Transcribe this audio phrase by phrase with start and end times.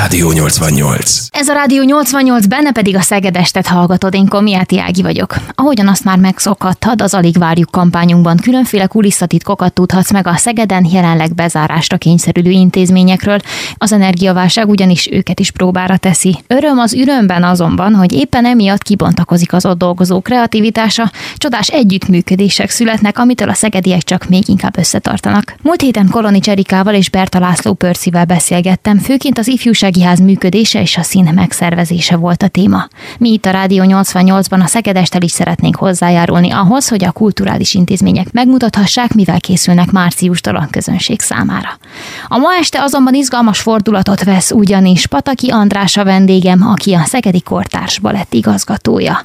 [0.00, 1.26] Rádió 88.
[1.30, 5.34] Ez a Rádió 88, benne pedig a Szegedestet hallgatod, én Komiáti Ági vagyok.
[5.54, 11.34] Ahogyan azt már megszokhattad, az Alig Várjuk kampányunkban különféle kulisszatitkokat tudhatsz meg a Szegeden jelenleg
[11.34, 13.38] bezárásra kényszerülő intézményekről.
[13.76, 16.42] Az energiaválság ugyanis őket is próbára teszi.
[16.46, 23.18] Öröm az ürömben azonban, hogy éppen emiatt kibontakozik az ott dolgozó kreativitása, csodás együttműködések születnek,
[23.18, 25.54] amitől a szegediek csak még inkább összetartanak.
[25.62, 29.48] Múlt héten Koloni Cserikával és Berta László Pörcivel beszélgettem, főként az
[29.90, 32.88] ifjúsági ház működése és a szín megszervezése volt a téma.
[33.18, 38.32] Mi itt a Rádió 88-ban a Szegedestel is szeretnénk hozzájárulni ahhoz, hogy a kulturális intézmények
[38.32, 41.78] megmutathassák, mivel készülnek márciustól a közönség számára.
[42.28, 47.40] A ma este azonban izgalmas fordulatot vesz, ugyanis Pataki András a vendégem, aki a Szegedi
[47.40, 49.20] Kortárs Balett igazgatója.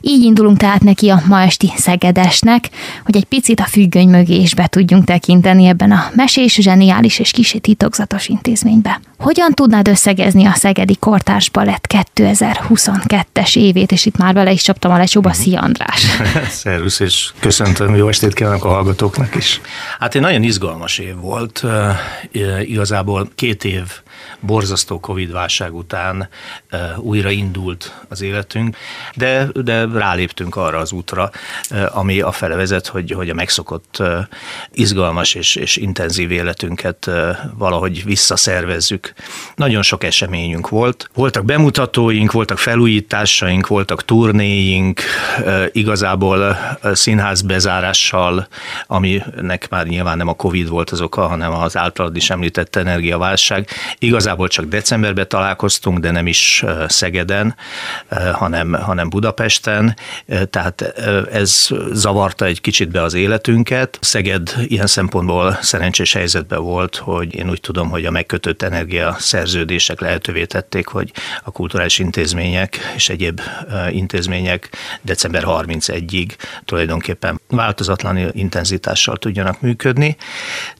[0.00, 2.68] Így indulunk tehát neki a ma esti Szegedesnek,
[3.04, 7.30] hogy egy picit a függöny mögé is be tudjunk tekinteni ebben a mesés, zseniális és
[7.30, 9.00] kicsit titokzatos intézménybe.
[9.18, 14.92] Hogyan tudnád összegezni a Szegedi Kortárs Balett 2022-es évét, és itt már vele is csaptam
[14.92, 16.06] a lecsóba, Szia András!
[16.48, 19.60] Szervusz, és köszöntöm, jó estét kívánok a hallgatóknak is.
[19.98, 21.62] Hát egy nagyon izgalmas év volt,
[22.62, 23.84] igazából két év
[24.40, 26.28] borzasztó Covid válság után
[26.96, 28.76] újra indult az életünk,
[29.14, 31.30] de, de ráléptünk arra az útra,
[31.88, 34.02] ami a fele vezet, hogy, hogy a megszokott
[34.72, 37.10] izgalmas és, és intenzív életünket
[37.54, 39.12] valahogy visszaszervezzük.
[39.54, 41.10] Nagyon sok eseményünk volt.
[41.14, 45.00] Voltak bemutatóink, voltak felújításaink, voltak turnéink,
[45.72, 48.48] igazából színház bezárással,
[48.86, 53.68] aminek már nyilván nem a Covid volt az oka, hanem az általad is említett energiaválság.
[54.08, 57.56] Igazából csak decemberben találkoztunk, de nem is Szegeden,
[58.32, 59.96] hanem, hanem Budapesten,
[60.50, 60.80] tehát
[61.32, 63.98] ez zavarta egy kicsit be az életünket.
[64.00, 70.00] Szeged ilyen szempontból szerencsés helyzetben volt, hogy én úgy tudom, hogy a megkötött energia szerződések
[70.00, 71.12] lehetővé tették, hogy
[71.44, 73.40] a kulturális intézmények és egyéb
[73.90, 74.70] intézmények
[75.02, 76.28] december 31-ig
[76.64, 80.16] tulajdonképpen változatlan intenzitással tudjanak működni.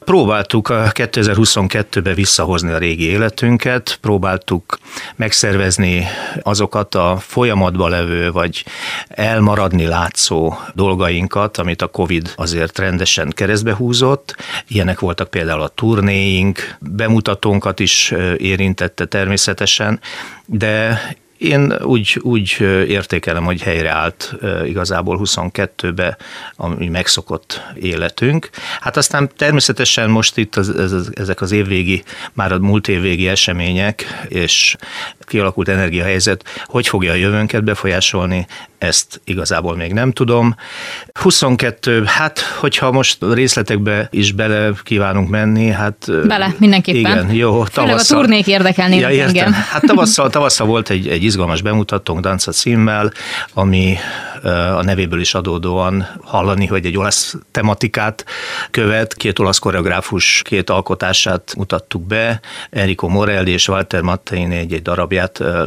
[0.04, 4.78] Próbáltuk 2022-be visszahozni a régi életünket, próbáltuk
[5.16, 6.06] megszervezni
[6.42, 8.64] azokat a folyamatba levő, vagy
[9.08, 14.36] elmaradni látszó dolgainkat, amit a Covid azért rendesen keresztbe húzott.
[14.68, 20.00] Ilyenek voltak például a turnéink, bemutatónkat is érintette természetesen,
[20.46, 21.00] de
[21.38, 22.56] én úgy, úgy
[22.86, 24.34] értékelem, hogy helyreállt
[24.64, 26.16] igazából 22-be
[26.56, 28.50] a megszokott életünk.
[28.80, 34.24] Hát aztán természetesen most itt az, ez, ezek az évvégi, már a múlt évvégi események
[34.28, 34.76] és
[35.28, 38.46] kialakult energiahelyzet, hogy fogja a jövőnket befolyásolni,
[38.78, 40.54] ezt igazából még nem tudom.
[41.12, 46.26] 22, hát hogyha most részletekbe is bele kívánunk menni, hát...
[46.26, 47.00] Bele, mindenképpen.
[47.00, 48.18] Igen, jó, tavasszal.
[48.18, 49.52] a turnék érdekelnének ja, engem.
[49.52, 53.12] Hát tavasszal, tavasszal volt egy, egy izgalmas bemutatónk Danca címmel,
[53.54, 53.96] ami
[54.76, 58.24] a nevéből is adódóan hallani, hogy egy olasz tematikát
[58.70, 59.14] követ.
[59.14, 62.40] Két olasz koreográfus két alkotását mutattuk be,
[62.70, 65.17] Enrico Morelli és Walter Matteini egy-egy darabját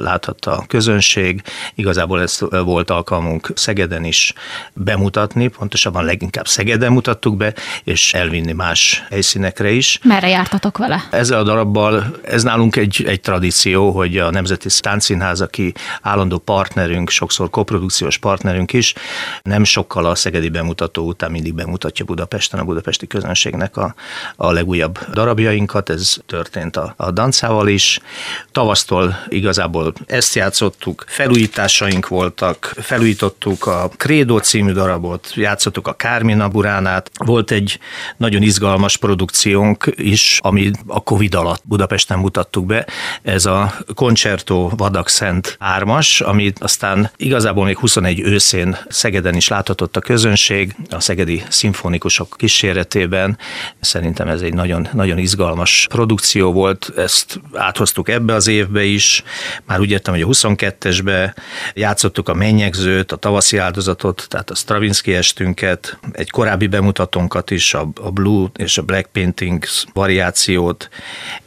[0.01, 1.41] láthatta a közönség.
[1.75, 4.33] Igazából ez volt alkalmunk Szegeden is
[4.73, 7.53] bemutatni, pontosabban leginkább Szegeden mutattuk be,
[7.83, 9.99] és elvinni más helyszínekre is.
[10.03, 11.03] Merre jártatok vele?
[11.11, 17.09] Ezzel a darabbal, ez nálunk egy, egy tradíció, hogy a Nemzeti Táncszínház, aki állandó partnerünk,
[17.09, 18.93] sokszor koprodukciós partnerünk is,
[19.41, 23.95] nem sokkal a szegedi bemutató után mindig bemutatja Budapesten a budapesti közönségnek a,
[24.35, 27.99] a legújabb darabjainkat, ez történt a, a dancával is.
[28.51, 37.11] Tavasztól igazából ezt játszottuk, felújításaink voltak, felújítottuk a Credo című darabot, játszottuk a Kármina Buránát,
[37.17, 37.79] volt egy
[38.17, 42.85] nagyon izgalmas produkciónk is, ami a Covid alatt Budapesten mutattuk be,
[43.21, 49.95] ez a Concerto Vadak Szent ármas, amit aztán igazából még 21 őszén Szegeden is láthatott
[49.95, 53.37] a közönség, a szegedi szimfonikusok kíséretében.
[53.79, 59.23] Szerintem ez egy nagyon, nagyon izgalmas produkció volt, ezt áthoztuk ebbe az évbe is,
[59.65, 61.33] már úgy értem, hogy a 22-esbe
[61.73, 67.89] játszottuk a mennyegzőt, a tavaszi áldozatot, tehát a Stravinsky estünket, egy korábbi bemutatónkat is, a,
[68.13, 70.89] Blue és a Black Paintings variációt,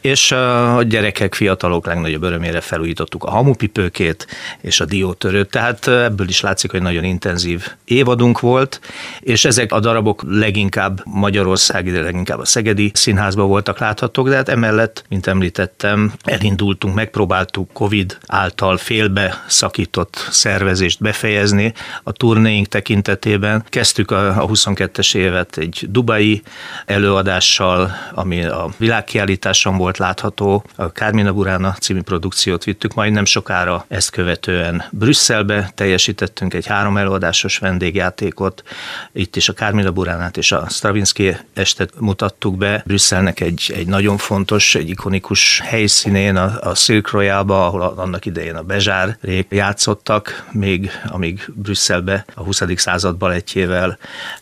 [0.01, 4.27] és a gyerekek, fiatalok legnagyobb örömére felújítottuk a hamupipőkét
[4.61, 8.79] és a diótörőt, tehát ebből is látszik, hogy nagyon intenzív évadunk volt,
[9.19, 14.49] és ezek a darabok leginkább Magyarországi, de leginkább a Szegedi Színházban voltak láthatók, de hát
[14.49, 21.73] emellett, mint említettem, elindultunk, megpróbáltuk Covid által félbe szakított szervezést befejezni
[22.03, 23.63] a turnéink tekintetében.
[23.69, 26.41] Kezdtük a, a 22-es évet egy dubai
[26.85, 30.63] előadással, ami a világkiállításon volt látható.
[30.75, 36.97] A Carmina Burana című produkciót vittük, majd nem sokára ezt követően Brüsszelbe teljesítettünk egy három
[36.97, 38.63] előadásos vendégjátékot.
[39.11, 42.83] Itt is a Carmina Buránát és a Stravinsky estet mutattuk be.
[42.85, 47.11] Brüsszelnek egy, egy nagyon fontos, egy ikonikus helyszínén, a, a Silk
[47.55, 49.17] Royalba, ahol annak idején a Bezsár
[49.49, 52.61] játszottak, még amíg Brüsszelbe a 20.
[52.75, 53.97] század balettjével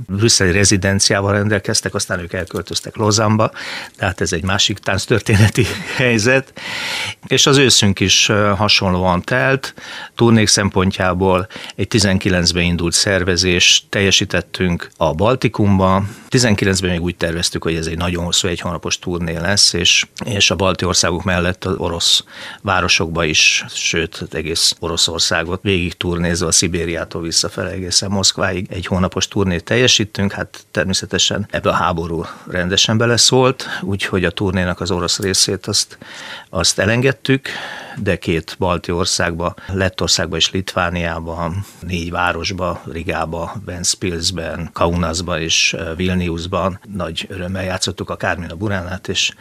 [0.07, 3.51] brüsszeli rezidenciával rendelkeztek, aztán ők elköltöztek Lozamba,
[3.97, 5.65] tehát ez egy másik történeti
[5.97, 6.53] helyzet.
[7.27, 9.73] És az őszünk is hasonlóan telt,
[10.15, 17.87] turnék szempontjából egy 19-ben indult szervezés teljesítettünk a Baltikumba, 19-ben még úgy terveztük, hogy ez
[17.87, 22.23] egy nagyon hosszú egy hónapos turné lesz, és, és a balti országok mellett az orosz
[23.03, 28.67] városokba is, sőt, egész Oroszországot végig turnézve a Szibériától visszafele egészen Moszkváig.
[28.69, 34.91] Egy hónapos turnét teljesítünk, hát természetesen ebbe a háború rendesen beleszólt, úgyhogy a turnénak az
[34.91, 35.97] orosz részét azt,
[36.49, 37.49] azt elengedtük,
[37.97, 47.25] de két balti országba, Lettországba és Litvániába, négy városba, Rigába, Ventspilsben, Kaunasba és Vilniusban nagy
[47.29, 49.31] örömmel játszottuk a Kármina Buránát, és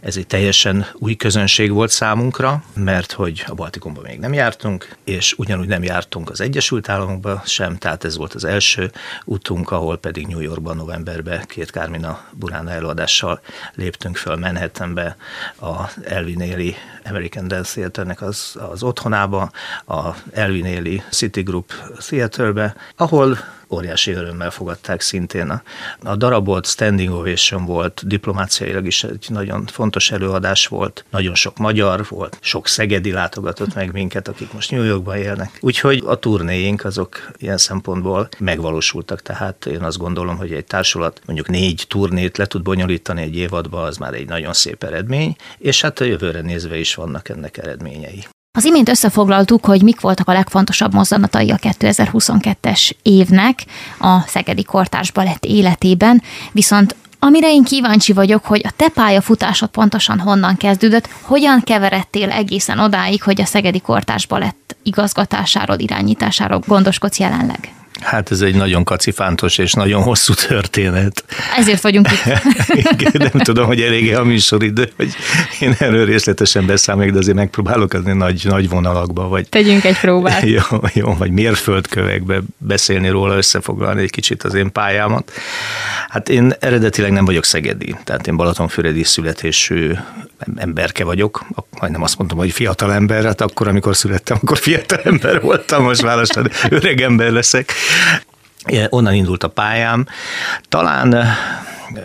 [0.00, 5.34] ez egy teljesen új közönség volt számunkra, mert hogy a Baltikumban még nem jártunk, és
[5.36, 8.90] ugyanúgy nem jártunk az Egyesült Államokba sem, tehát ez volt az első
[9.24, 13.40] utunk, ahol pedig New Yorkban novemberben két Kármina Burána előadással
[13.74, 15.16] léptünk föl Manhattanbe
[15.60, 16.74] a Elvinéli
[17.04, 19.50] American Dance Theaternek az, az otthonába,
[19.86, 23.38] a Elvinéli City Group Theaterbe, ahol
[23.72, 25.50] óriási örömmel fogadták szintén.
[25.50, 25.62] A,
[26.02, 32.06] a darabot standing ovation volt, diplomáciailag is egy nagyon fontos előadás volt, nagyon sok magyar
[32.08, 35.58] volt, sok szegedi látogatott meg minket, akik most New Yorkban élnek.
[35.60, 41.48] Úgyhogy a turnéink azok ilyen szempontból megvalósultak, tehát én azt gondolom, hogy egy társulat mondjuk
[41.48, 46.00] négy turnét le tud bonyolítani egy évadba, az már egy nagyon szép eredmény, és hát
[46.00, 48.24] a jövőre nézve is vannak ennek eredményei.
[48.58, 53.64] Az imént összefoglaltuk, hogy mik voltak a legfontosabb mozzanatai a 2022-es évnek
[53.98, 56.22] a Szegedi Kortárs Balett életében,
[56.52, 62.78] viszont Amire én kíváncsi vagyok, hogy a te pályafutásod pontosan honnan kezdődött, hogyan keveredtél egészen
[62.78, 67.72] odáig, hogy a Szegedi Kortárs Balett igazgatásáról, irányításáról gondoskodsz jelenleg?
[68.02, 71.24] Hát ez egy nagyon kacifántos és nagyon hosszú történet.
[71.56, 72.42] Ezért vagyunk itt.
[72.92, 75.14] Igen, nem tudom, hogy elég a műsoridő, hogy
[75.60, 79.28] én erről részletesen beszámoljak, de azért megpróbálok az nagy, nagy vonalakba.
[79.28, 80.42] Vagy, Tegyünk egy próbát.
[80.56, 80.62] Jó,
[80.92, 85.32] jó, vagy mérföldkövekbe beszélni róla, összefoglalni egy kicsit az én pályámat.
[86.08, 89.92] Hát én eredetileg nem vagyok szegedi, tehát én Balatonfüredi születésű
[90.56, 91.44] emberke vagyok,
[91.80, 96.00] majdnem azt mondtam, hogy fiatal ember, hát akkor, amikor születtem, akkor fiatal ember voltam, most
[96.00, 97.72] választani, öreg ember leszek.
[98.90, 100.06] Onnan indult a pályám.
[100.68, 101.14] Talán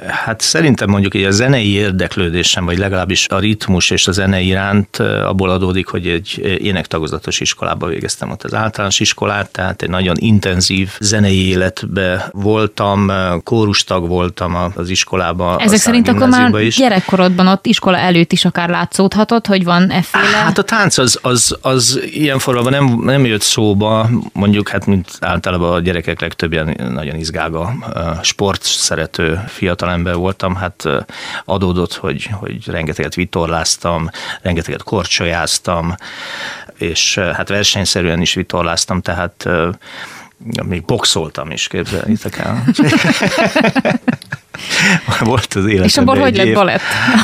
[0.07, 4.97] Hát szerintem mondjuk egy a zenei érdeklődésem, vagy legalábbis a ritmus és a zene iránt
[4.99, 10.91] abból adódik, hogy egy énektagozatos iskolába végeztem ott az általános iskolát, tehát egy nagyon intenzív
[10.99, 13.11] zenei életbe voltam,
[13.43, 15.59] kórustag voltam az iskolában.
[15.59, 16.75] Ezek szerint akkor már is.
[16.75, 20.37] gyerekkorodban ott iskola előtt is akár látszódhatott, hogy van efféle?
[20.37, 25.07] Hát a tánc az, az, az ilyen formában nem, nem jött szóba, mondjuk hát mint
[25.19, 27.73] általában a gyerekek legtöbbjen nagyon izgága
[28.21, 30.83] sport szerető fiatal fiatalember voltam, hát
[31.45, 34.09] adódott, hogy, hogy rengeteget vitorláztam,
[34.41, 35.95] rengeteget korcsolyáztam,
[36.77, 39.49] és hát versenyszerűen is vitorláztam, tehát
[40.65, 42.63] még boxoltam is, képzeljétek el.
[45.19, 46.81] Volt az életemben És abból hogy lett balett?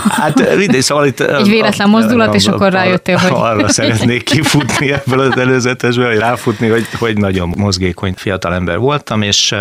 [0.09, 1.19] Hát mindegy, szóval itt...
[1.19, 3.31] Egy véletlen mozdulat, és akkor rájöttél, hogy...
[3.33, 9.55] Arra szeretnék kifutni ebből az előzetesből, hogy ráfutni, hogy, hogy nagyon mozgékony fiatalember voltam, és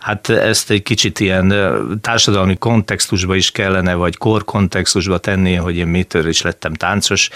[0.00, 1.54] hát ezt egy kicsit ilyen
[2.00, 7.28] társadalmi kontextusba is kellene, vagy kor kontextusba tenni, hogy én mitől is lettem táncos.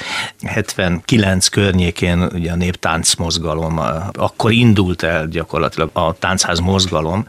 [0.42, 3.80] 79 környékén ugye a néptánc mozgalom,
[4.12, 7.26] akkor indult el gyakorlatilag a táncház mozgalom,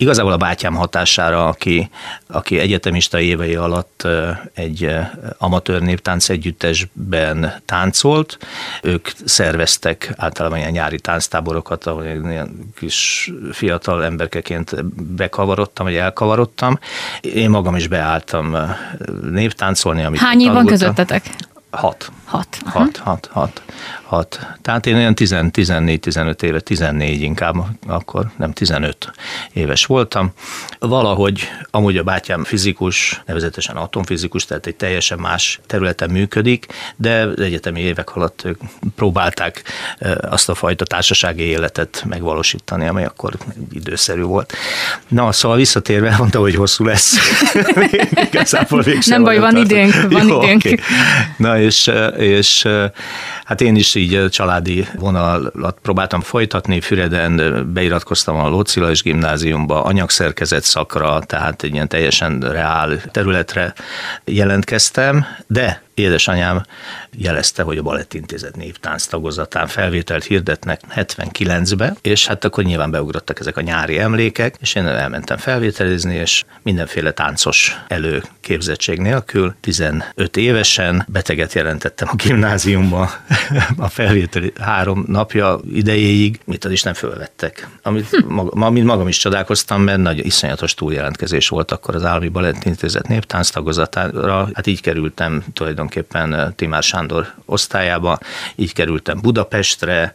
[0.00, 1.90] Igazából a bátyám hatására, aki,
[2.26, 4.06] aki egyetemista évei alatt
[4.54, 4.96] egy
[5.38, 8.38] amatőr néptánc együttesben táncolt,
[8.82, 16.78] ők szerveztek általában ilyen nyári tánctáborokat, ahol ilyen kis fiatal emberkeként bekavarodtam, vagy elkavarodtam.
[17.20, 18.56] Én magam is beálltam
[19.30, 21.30] néptáncolni, amit Hány év van közöttetek?
[21.70, 22.10] Hat.
[22.24, 22.58] Hat.
[22.64, 23.62] Hat, hat, hat,
[24.02, 24.46] hat.
[24.62, 27.54] Tehát én olyan 14-15 éve, 14 inkább,
[27.86, 29.12] akkor nem 15
[29.52, 30.32] éves voltam.
[30.78, 37.40] Valahogy amúgy a bátyám fizikus, nevezetesen atomfizikus, tehát egy teljesen más területen működik, de az
[37.40, 38.60] egyetemi évek alatt ők
[38.96, 39.62] próbálták
[40.20, 43.34] azt a fajta társasági életet megvalósítani, amely akkor
[43.72, 44.52] időszerű volt.
[45.08, 47.18] Na, szóval visszatérve, mondta, hogy hosszú lesz.
[48.30, 50.62] Igazából Nem baj, van időnk, van Jó, időnk.
[50.64, 50.78] Okay.
[51.36, 52.68] Na és, és
[53.44, 61.20] hát én is így családi vonalat próbáltam folytatni, Füreden beiratkoztam a Lócilais gimnáziumba, anyagszerkezet szakra,
[61.26, 63.74] tehát egy ilyen teljesen reál területre
[64.24, 66.62] jelentkeztem, de édesanyám
[67.16, 73.56] jelezte, hogy a Balettintézet névtánc tagozatán felvételt hirdetnek 79-be, és hát akkor nyilván beugrottak ezek
[73.56, 81.52] a nyári emlékek, és én elmentem felvételizni, és mindenféle táncos előképzettség nélkül, 15 évesen beteget
[81.52, 83.10] jelentettem a gimnáziumba
[83.76, 87.68] a felvételi három napja idejéig, mit az is nem fölvettek.
[87.82, 88.32] Amit, hm.
[88.32, 93.50] maga, amit magam is csodálkoztam, mert nagy iszonyatos túljelentkezés volt akkor az Állami Balettintézet névtánc
[93.50, 95.89] tagozatára, hát így kerültem tulajdonképpen
[96.56, 98.18] Timár Sándor osztályába.
[98.54, 100.12] Így kerültem Budapestre,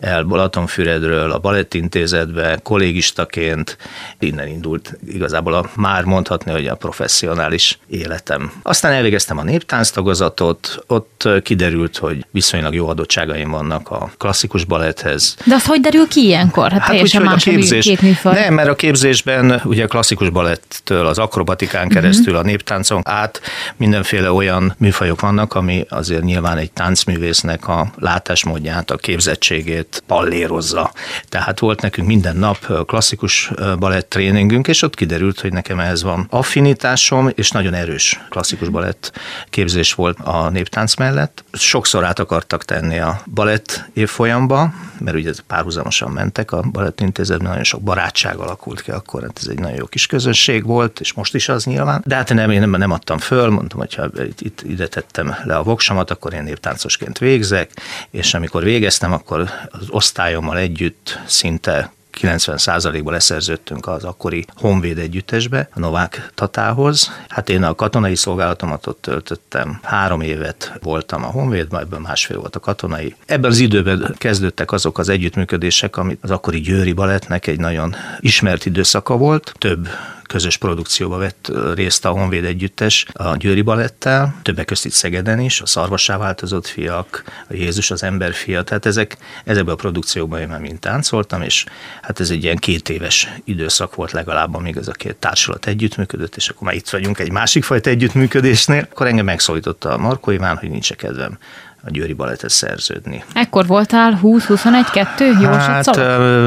[0.00, 3.76] el Balatonfüredről a Balettintézetbe, kollégistaként.
[4.18, 8.52] Innen indult igazából a, már mondhatni, hogy a professzionális életem.
[8.62, 15.36] Aztán elvégeztem a néptánc tagozatot, ott kiderült, hogy viszonylag jó adottságaim vannak a klasszikus baletthez.
[15.46, 16.70] De az hogy derül ki ilyenkor?
[16.70, 18.34] Hát, hát teljesen úgy, más a képzés, két műfaj.
[18.34, 22.46] Nem, mert a képzésben ugye a klasszikus balettől az akrobatikán keresztül uh-huh.
[22.46, 23.40] a néptáncon át
[23.76, 30.92] mindenféle olyan műfajok vannak, ami azért nyilván egy táncművésznek a látásmódját, a képzettségét pallérozza.
[31.28, 36.26] Tehát volt nekünk minden nap klasszikus balett tréningünk, és ott kiderült, hogy nekem ehhez van
[36.30, 39.12] affinitásom, és nagyon erős klasszikus balett
[39.50, 41.44] képzés volt a néptánc mellett.
[41.52, 47.82] Sokszor át akartak tenni a balett évfolyamba, mert ugye párhuzamosan mentek a balettintézetben, nagyon sok
[47.82, 51.48] barátság alakult ki akkor, hát ez egy nagyon jó kis közösség volt, és most is
[51.48, 52.02] az nyilván.
[52.06, 54.06] De hát nem, én nem, nem adtam föl, mondtam, hogy ha
[54.38, 57.70] itt ide tettem le a voksamat, akkor én néptáncosként végzek,
[58.10, 65.78] és amikor végeztem, akkor az osztályommal együtt szinte 90%-ban leszerződtünk az akkori Honvéd együttesbe, a
[65.78, 67.10] Novák Tatához.
[67.28, 69.78] Hát én a katonai szolgálatomat ott töltöttem.
[69.82, 73.14] Három évet voltam a Honvédben, ebben másfél volt a katonai.
[73.26, 78.66] Ebben az időben kezdődtek azok az együttműködések, amit az akkori Győri Balettnek egy nagyon ismert
[78.66, 79.54] időszaka volt.
[79.58, 79.88] Több
[80.26, 85.60] közös produkcióba vett részt a Honvéd együttes a Győri Balettel, többek között itt Szegeden is,
[85.60, 90.48] a Szarvassá változott fiak, a Jézus az ember fia, tehát ezek, ezekben a produkciókban én
[90.48, 91.64] már mind táncoltam, és
[92.02, 96.36] hát ez egy ilyen két éves időszak volt legalább, amíg ez a két társulat együttműködött,
[96.36, 98.86] és akkor már itt vagyunk egy másik fajta együttműködésnél.
[98.90, 101.38] Akkor engem megszólította a Markó Iván, hogy nincs kedvem
[101.86, 103.24] a Győri Balettet szerződni.
[103.34, 105.40] Ekkor voltál 20-21-2?
[105.40, 105.96] Jó, hát,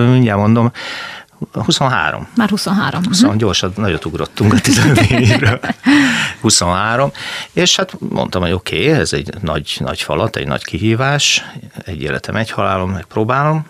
[0.09, 0.71] mindjárt mondom,
[1.51, 2.27] 23.
[2.35, 3.01] Már 23.
[3.03, 3.35] Szóval uh-huh.
[3.35, 5.59] gyorsan nagyot ugrottunk a 15 évről.
[6.41, 7.11] 23.
[7.53, 11.45] És hát mondtam, hogy oké, okay, ez egy nagy, nagy falat, egy nagy kihívás,
[11.85, 13.65] egy életem, egy halálom, megpróbálom,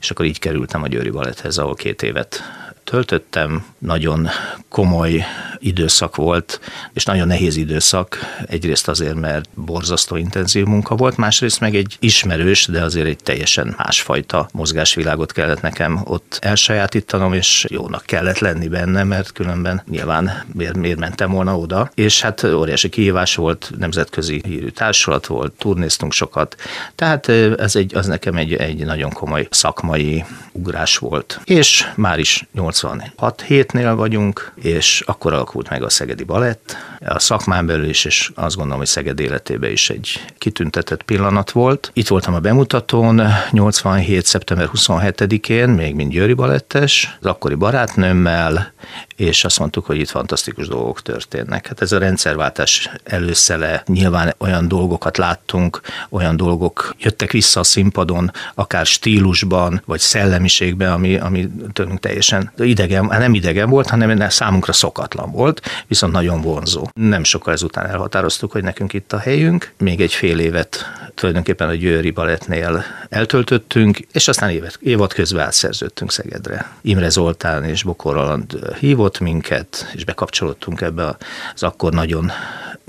[0.00, 2.42] és akkor így kerültem a Győri Baletthez, ahol két évet
[2.90, 3.64] töltöttem.
[3.78, 4.28] Nagyon
[4.68, 5.24] komoly
[5.58, 6.60] időszak volt,
[6.92, 8.18] és nagyon nehéz időszak.
[8.46, 13.74] Egyrészt azért, mert borzasztó intenzív munka volt, másrészt meg egy ismerős, de azért egy teljesen
[13.76, 20.76] másfajta mozgásvilágot kellett nekem ott elsajátítanom, és jónak kellett lenni benne, mert különben nyilván miért,
[20.76, 21.90] miért mentem volna oda.
[21.94, 26.56] És hát óriási kihívás volt, nemzetközi hírű társulat volt, turnéztunk sokat.
[26.94, 27.28] Tehát
[27.58, 31.40] ez egy, az nekem egy, egy nagyon komoly szakmai ugrás volt.
[31.44, 32.46] És már is
[32.82, 36.76] 86 hétnél vagyunk, és akkor alakult meg a Szegedi Balett.
[37.06, 41.90] A szakmán belül is, és azt gondolom, hogy Szeged életében is egy kitüntetett pillanat volt.
[41.92, 44.26] Itt voltam a bemutatón 87.
[44.26, 48.72] szeptember 27-én, még mint Győri Balettes, az akkori barátnőmmel,
[49.20, 51.66] és azt mondtuk, hogy itt fantasztikus dolgok történnek.
[51.66, 58.32] Hát ez a rendszerváltás előszele, nyilván olyan dolgokat láttunk, olyan dolgok jöttek vissza a színpadon,
[58.54, 64.72] akár stílusban, vagy szellemiségben, ami, ami tőlünk teljesen idegen, hát nem idegen volt, hanem számunkra
[64.72, 66.88] szokatlan volt, viszont nagyon vonzó.
[66.94, 69.72] Nem sokkal ezután elhatároztuk, hogy nekünk itt a helyünk.
[69.78, 70.84] Még egy fél évet
[71.14, 76.70] tulajdonképpen a Győri Balettnél eltöltöttünk, és aztán évet, évad közben átszerződtünk Szegedre.
[76.80, 81.16] Imre Zoltán és Bokor Aland hívott minket, és bekapcsolódtunk ebbe
[81.54, 82.30] az akkor nagyon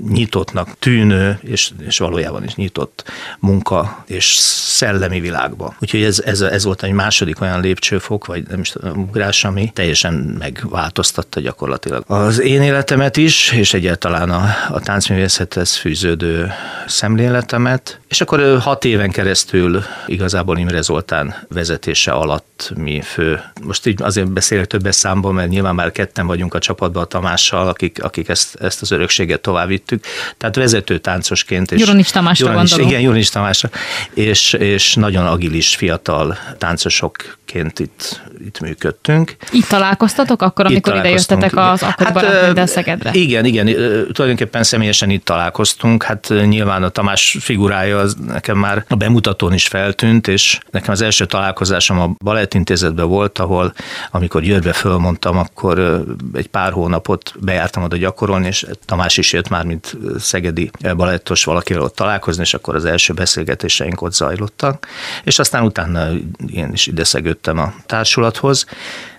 [0.08, 3.04] nyitottnak tűnő, és, és valójában is nyitott
[3.38, 5.74] munka és szellemi világba.
[5.80, 9.70] Úgyhogy ez, ez, ez volt egy második olyan lépcsőfok, vagy nem is tudom, ugrás, ami
[9.74, 16.52] teljesen megváltoztatta gyakorlatilag az én életemet is, és egyáltalán a, a táncművészethez fűződő
[16.86, 18.00] szemléletemet.
[18.08, 24.30] És akkor hat éven keresztül igazából Imre Zoltán vezetése alatt mi fő, most így azért
[24.30, 28.54] beszélek többes számban, mert nyilván már ketten vagyunk a csapatban a Tamással, akik, akik ezt,
[28.54, 30.10] ezt az örökséget tovább vittük.
[30.36, 31.72] Tehát vezető táncosként.
[31.72, 32.90] És Juronics Tamásra Juronics, gondolom.
[32.90, 33.70] Igen, Juronics Tamásra.
[34.14, 39.36] És, és nagyon agilis fiatal táncosokként itt, itt működtünk.
[39.50, 43.10] Itt találkoztatok akkor, amikor ide jöttetek az akkoriban hát, Szegedre?
[43.12, 43.66] Igen, igen,
[44.12, 46.02] tulajdonképpen személyesen itt találkoztunk.
[46.02, 51.00] Hát nyilván a Tamás figurája az nekem már a bemutatón is feltűnt, és nekem az
[51.00, 53.72] első találkozásom a Balettintézetben volt, ahol
[54.10, 59.64] amikor Győrbe fölmondtam, akkor egy pár hónapot bejártam oda gyakorolni, és Tamás is jött már,
[59.64, 59.81] mint
[60.18, 64.86] szegedi balettos valakivel ott találkozni, és akkor az első beszélgetéseink ott zajlottak.
[65.24, 66.08] És aztán utána
[66.52, 68.66] én is ide szegődtem a társulathoz,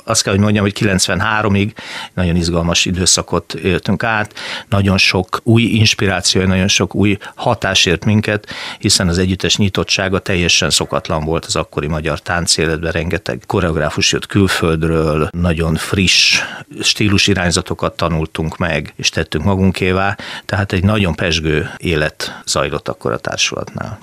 [0.03, 1.72] azt kell, hogy mondjam, hogy 93-ig
[2.13, 4.33] nagyon izgalmas időszakot éltünk át,
[4.69, 8.48] nagyon sok új inspiráció, nagyon sok új hatás ért minket,
[8.79, 15.27] hiszen az együttes nyitottsága teljesen szokatlan volt az akkori magyar táncéletben, rengeteg koreográfus jött külföldről,
[15.31, 16.41] nagyon friss
[16.81, 23.17] stílus irányzatokat tanultunk meg, és tettünk magunkévá, tehát egy nagyon pesgő élet zajlott akkor a
[23.17, 24.00] társulatnál.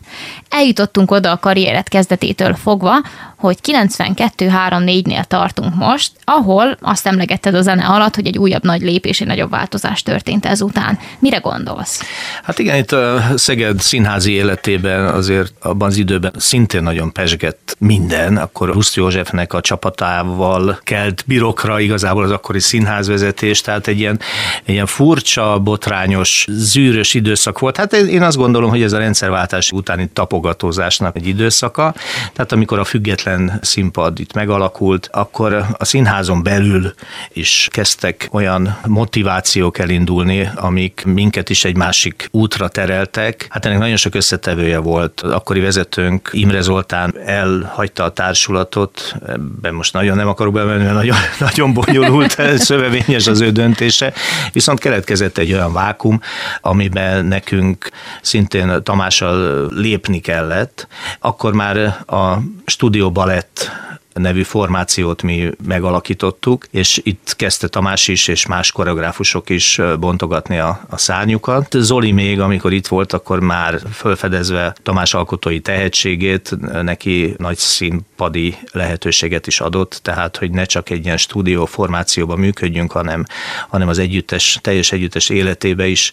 [0.49, 2.95] Eljutottunk oda a karrieret kezdetétől fogva,
[3.41, 9.21] hogy 92-3-4-nél tartunk most, ahol azt emlegetted a zene alatt, hogy egy újabb nagy lépés,
[9.21, 10.99] egy nagyobb változás történt ezután.
[11.19, 12.03] Mire gondolsz?
[12.43, 18.37] Hát igen, itt a Szeged színházi életében azért abban az időben szintén nagyon pesgett minden,
[18.37, 24.21] akkor Ruszt Józsefnek a csapatával kelt birokra igazából az akkori színházvezetés, tehát egy ilyen,
[24.65, 27.77] egy ilyen furcsa, botrányos, zűrös időszak volt.
[27.77, 31.95] Hát én azt gondolom, hogy ez a rendszerváltás utáni tapogatózásnak egy időszaka,
[32.33, 36.95] tehát amikor a független független színpad itt megalakult, akkor a színházon belül
[37.33, 43.47] is kezdtek olyan motivációk elindulni, amik minket is egy másik útra tereltek.
[43.51, 45.21] Hát ennek nagyon sok összetevője volt.
[45.21, 50.95] Az akkori vezetőnk Imre Zoltán elhagyta a társulatot, ebben most nagyon nem akarok bemenni, mert
[50.95, 51.17] nagyon,
[51.49, 54.13] nagyon bonyolult, szövevényes az ő döntése,
[54.53, 56.21] viszont keletkezett egy olyan vákum,
[56.61, 57.91] amiben nekünk
[58.23, 60.89] szintén Tamással lépni kellett.
[61.21, 63.71] Akkor már a stúdióban balett
[64.13, 70.81] nevű formációt mi megalakítottuk, és itt kezdte Tamás is, és más koreográfusok is bontogatni a,
[70.89, 71.67] a szárnyukat.
[71.79, 79.47] Zoli még, amikor itt volt, akkor már felfedezve Tamás alkotói tehetségét, neki nagy színpadi lehetőséget
[79.47, 83.25] is adott, tehát, hogy ne csak egy ilyen stúdió formációban működjünk, hanem,
[83.69, 86.11] hanem az együttes, teljes együttes életébe is,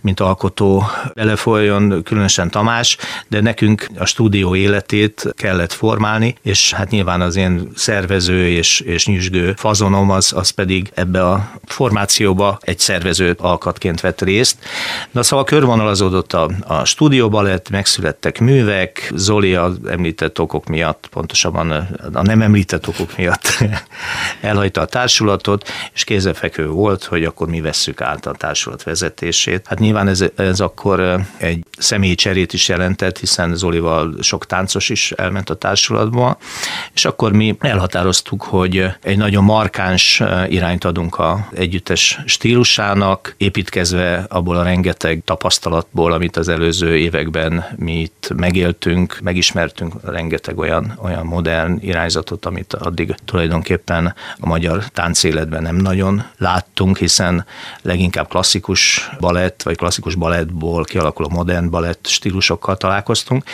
[0.00, 0.84] mint alkotó
[1.14, 2.96] belefolyjon, különösen Tamás,
[3.28, 9.06] de nekünk a stúdió életét kellett formálni, és hát nyilván az én szervező és, és
[9.06, 14.58] nyüzsgő fazonom, az, az pedig ebbe a formációba egy szervező alkatként vett részt.
[15.10, 21.70] Na szóval körvonalazódott a, a stúdióba lett, megszülettek művek, Zoli az említett okok miatt, pontosabban
[22.12, 23.64] a nem említett okok miatt
[24.40, 29.66] elhagyta a társulatot, és kézefekvő volt, hogy akkor mi vesszük át a társulat vezetését.
[29.66, 35.12] Hát nyilván ez, ez akkor egy személyi cserét is jelentett, hiszen Zolival sok táncos is
[35.12, 36.38] elment a társulatba,
[36.94, 44.56] és akkor mi elhatároztuk, hogy egy nagyon markáns irányt adunk a együttes stílusának, építkezve abból
[44.56, 51.78] a rengeteg tapasztalatból, amit az előző években mi itt megéltünk, megismertünk rengeteg olyan, olyan modern
[51.80, 57.46] irányzatot, amit addig tulajdonképpen a magyar táncéletben nem nagyon láttunk, hiszen
[57.82, 63.44] leginkább klasszikus balett, vagy klasszikus balettból kialakuló modern balett stílusokkal találkoztunk,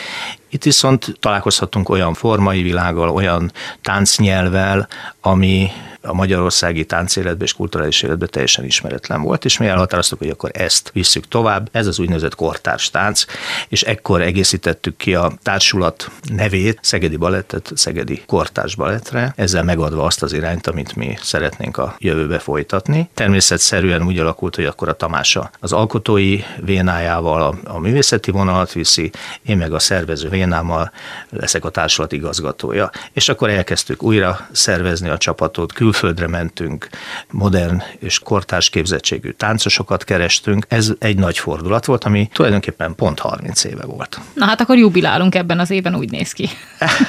[0.49, 4.87] itt viszont találkozhatunk olyan formai világgal, olyan táncnyelvel,
[5.21, 10.51] ami a magyarországi táncéletbe és kulturális életbe teljesen ismeretlen volt, és mi elhatároztuk, hogy akkor
[10.53, 11.69] ezt visszük tovább.
[11.71, 13.25] Ez az úgynevezett kortárs tánc,
[13.67, 20.23] és ekkor egészítettük ki a társulat nevét, Szegedi Balettet, Szegedi Kortárs Balettre, ezzel megadva azt
[20.23, 23.09] az irányt, amit mi szeretnénk a jövőbe folytatni.
[23.13, 29.11] Természetszerűen úgy alakult, hogy akkor a Tamása az alkotói vénájával a, a művészeti vonalat viszi,
[29.45, 30.91] én meg a szervező vénámmal
[31.29, 32.89] leszek a társulat igazgatója.
[33.13, 36.89] És akkor elkezdtük újra szervezni a csapatot, külföldre mentünk,
[37.31, 40.65] modern és kortárs képzettségű táncosokat kerestünk.
[40.69, 44.19] Ez egy nagy fordulat volt, ami tulajdonképpen pont 30 éve volt.
[44.33, 46.49] Na hát akkor jubilálunk ebben az évben, úgy néz ki.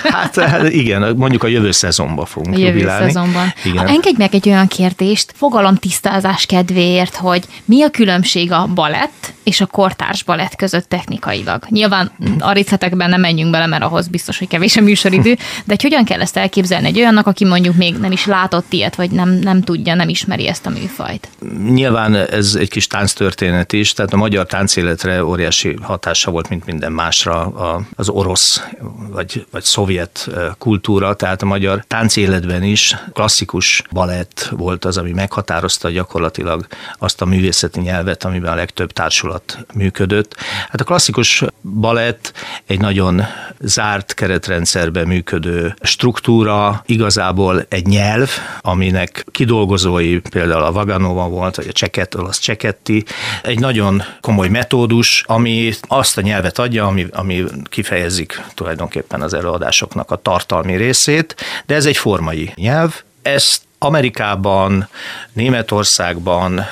[0.03, 0.37] Hát
[0.69, 3.07] igen, mondjuk a jövő szezonban fogunk a jövő jubilálni.
[3.07, 3.53] szezonban.
[3.65, 3.87] Igen.
[3.87, 9.33] Ha engedj meg egy olyan kérdést, fogalom tisztázás kedvéért, hogy mi a különbség a balett
[9.43, 11.65] és a kortárs balett között technikailag?
[11.69, 15.83] Nyilván a részletekben nem menjünk bele, mert ahhoz biztos, hogy kevés a műsoridő, de hogy
[15.83, 19.31] hogyan kell ezt elképzelni egy olyannak, aki mondjuk még nem is látott ilyet, vagy nem,
[19.31, 21.29] nem tudja, nem ismeri ezt a műfajt?
[21.69, 26.93] Nyilván ez egy kis tánctörténet is, tehát a magyar táncéletre óriási hatása volt, mint minden
[26.93, 27.45] másra
[27.97, 28.63] az orosz
[29.11, 30.29] vagy, vagy szovjet
[30.59, 36.67] kultúra, tehát a magyar táncéletben is klasszikus balett volt az, ami meghatározta gyakorlatilag
[36.99, 40.37] azt a művészeti nyelvet, amiben a legtöbb társulat működött.
[40.69, 42.33] Hát a klasszikus balett
[42.67, 43.23] egy nagyon
[43.61, 51.73] zárt keretrendszerben működő struktúra, igazából egy nyelv, aminek kidolgozói például a Vaganova volt, vagy a
[51.73, 53.05] Cseket, olasz Cseketti,
[53.43, 60.11] egy nagyon komoly metódus, ami azt a nyelvet adja, ami, ami kifejezik tulajdonképpen az előadásoknak
[60.11, 63.03] a tartalmi részét, de ez egy formai nyelv.
[63.23, 64.89] Ezt Amerikában,
[65.33, 66.65] Németországban,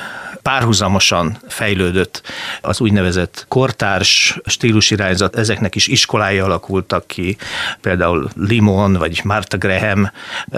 [0.46, 2.22] párhuzamosan fejlődött
[2.60, 7.36] az úgynevezett kortárs stílusirányzat, ezeknek is iskolái alakultak ki,
[7.80, 10.10] például Limon vagy Martha Graham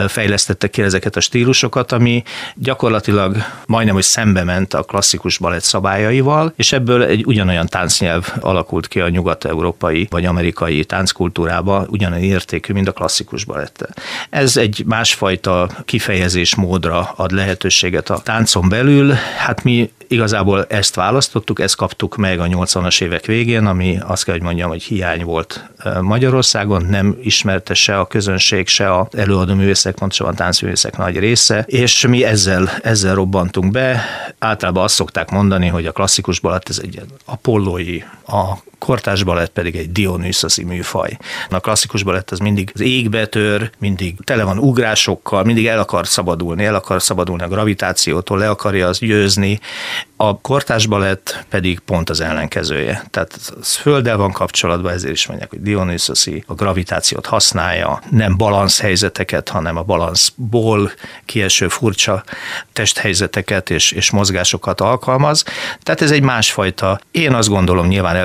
[0.09, 2.23] fejlesztette ki ezeket a stílusokat, ami
[2.55, 8.89] gyakorlatilag majdnem, hogy szembe ment a klasszikus balett szabályaival, és ebből egy ugyanolyan táncnyelv alakult
[8.89, 13.89] ki a nyugat-európai vagy amerikai tánckultúrába, ugyanolyan értékű, mint a klasszikus balette.
[14.31, 19.13] Ez egy másfajta kifejezés módra ad lehetőséget a táncon belül.
[19.37, 19.78] Hát mi
[20.09, 24.69] igazából ezt választottuk, ezt kaptuk meg a 80-as évek végén, ami azt kell, hogy mondjam,
[24.69, 30.97] hogy hiány volt Magyarországon, nem ismerte se a közönség, se a előadó művészek, pontosabban táncművészek
[30.97, 34.05] nagy része, és mi ezzel, ezzel robbantunk be.
[34.39, 38.43] Általában azt szokták mondani, hogy a klasszikus balett ez egy apollói, a
[38.79, 41.17] kortás balett pedig egy Dionysoszi műfaj.
[41.51, 46.07] A klasszikus balett az mindig az égbe tör, mindig tele van ugrásokkal, mindig el akar
[46.07, 49.61] szabadulni, el akar szabadulni a gravitációtól, le akarja az győzni.
[50.17, 53.05] A kortás balett pedig pont az ellenkezője.
[53.11, 58.81] Tehát az földdel van kapcsolatban, ezért is mondják, hogy Dionysoszi a gravitációt használja, nem balansz
[58.81, 60.93] helyzeteket, hanem a balanszból
[61.25, 62.25] kieső furcsa
[62.73, 65.45] testhelyzeteket és, és mozgásokat alkalmaz.
[65.83, 68.17] Tehát ez egy másfajta, én azt gondolom nyilván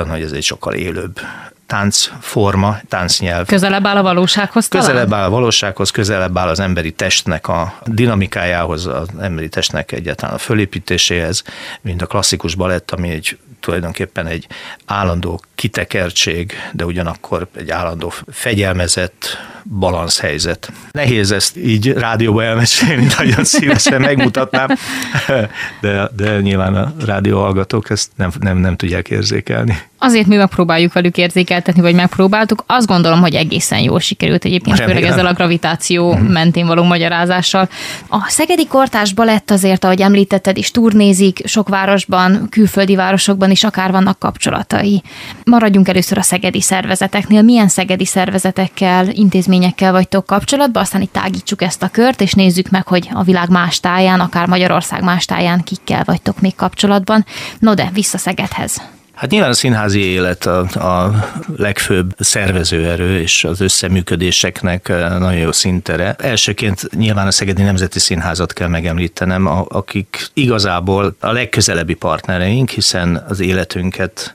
[0.00, 1.20] elfogultan, hogy ez egy sokkal élőbb
[1.66, 3.46] táncforma, táncnyelv.
[3.46, 4.86] Közelebb áll a valósághoz talán?
[4.86, 10.34] Közelebb áll a valósághoz, közelebb áll az emberi testnek a dinamikájához, az emberi testnek egyáltalán
[10.34, 11.42] a fölépítéséhez,
[11.80, 14.46] mint a klasszikus balett, ami egy tulajdonképpen egy
[14.86, 20.72] állandó kitekertség, de ugyanakkor egy állandó fegyelmezett balanszhelyzet.
[20.90, 24.68] Nehéz ezt így rádióba elmesélni, nagyon szívesen megmutatnám,
[25.80, 29.89] de, de nyilván a rádióhallgatók ezt nem, nem, nem tudják érzékelni.
[30.02, 32.64] Azért mi megpróbáljuk velük érzékeltetni, vagy megpróbáltuk.
[32.66, 34.96] Azt gondolom, hogy egészen jól sikerült egyébként, Remélem.
[34.96, 36.26] főleg ezzel a gravitáció mm.
[36.26, 37.68] mentén való magyarázással.
[38.08, 43.90] A Szegedi Kortás Balett azért, ahogy említetted, is turnézik sok városban, külföldi városokban is akár
[43.90, 45.02] vannak kapcsolatai.
[45.44, 47.42] Maradjunk először a szegedi szervezeteknél.
[47.42, 52.86] Milyen szegedi szervezetekkel, intézményekkel vagytok kapcsolatban, aztán itt tágítsuk ezt a kört, és nézzük meg,
[52.86, 57.24] hogy a világ más táján, akár Magyarország más táján kikkel vagytok még kapcsolatban.
[57.58, 58.99] No de, vissza Szegedhez.
[59.20, 65.52] Hát nyilván a színházi élet a, a legfőbb szervezőerő és az összeműködéseknek eh, nagyon jó
[65.52, 66.14] szintere.
[66.18, 73.40] Elsőként nyilván a Szegedi Nemzeti Színházat kell megemlítenem, akik igazából a legközelebbi partnereink, hiszen az
[73.40, 74.34] életünket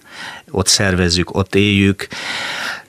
[0.51, 2.07] ott szervezzük, ott éljük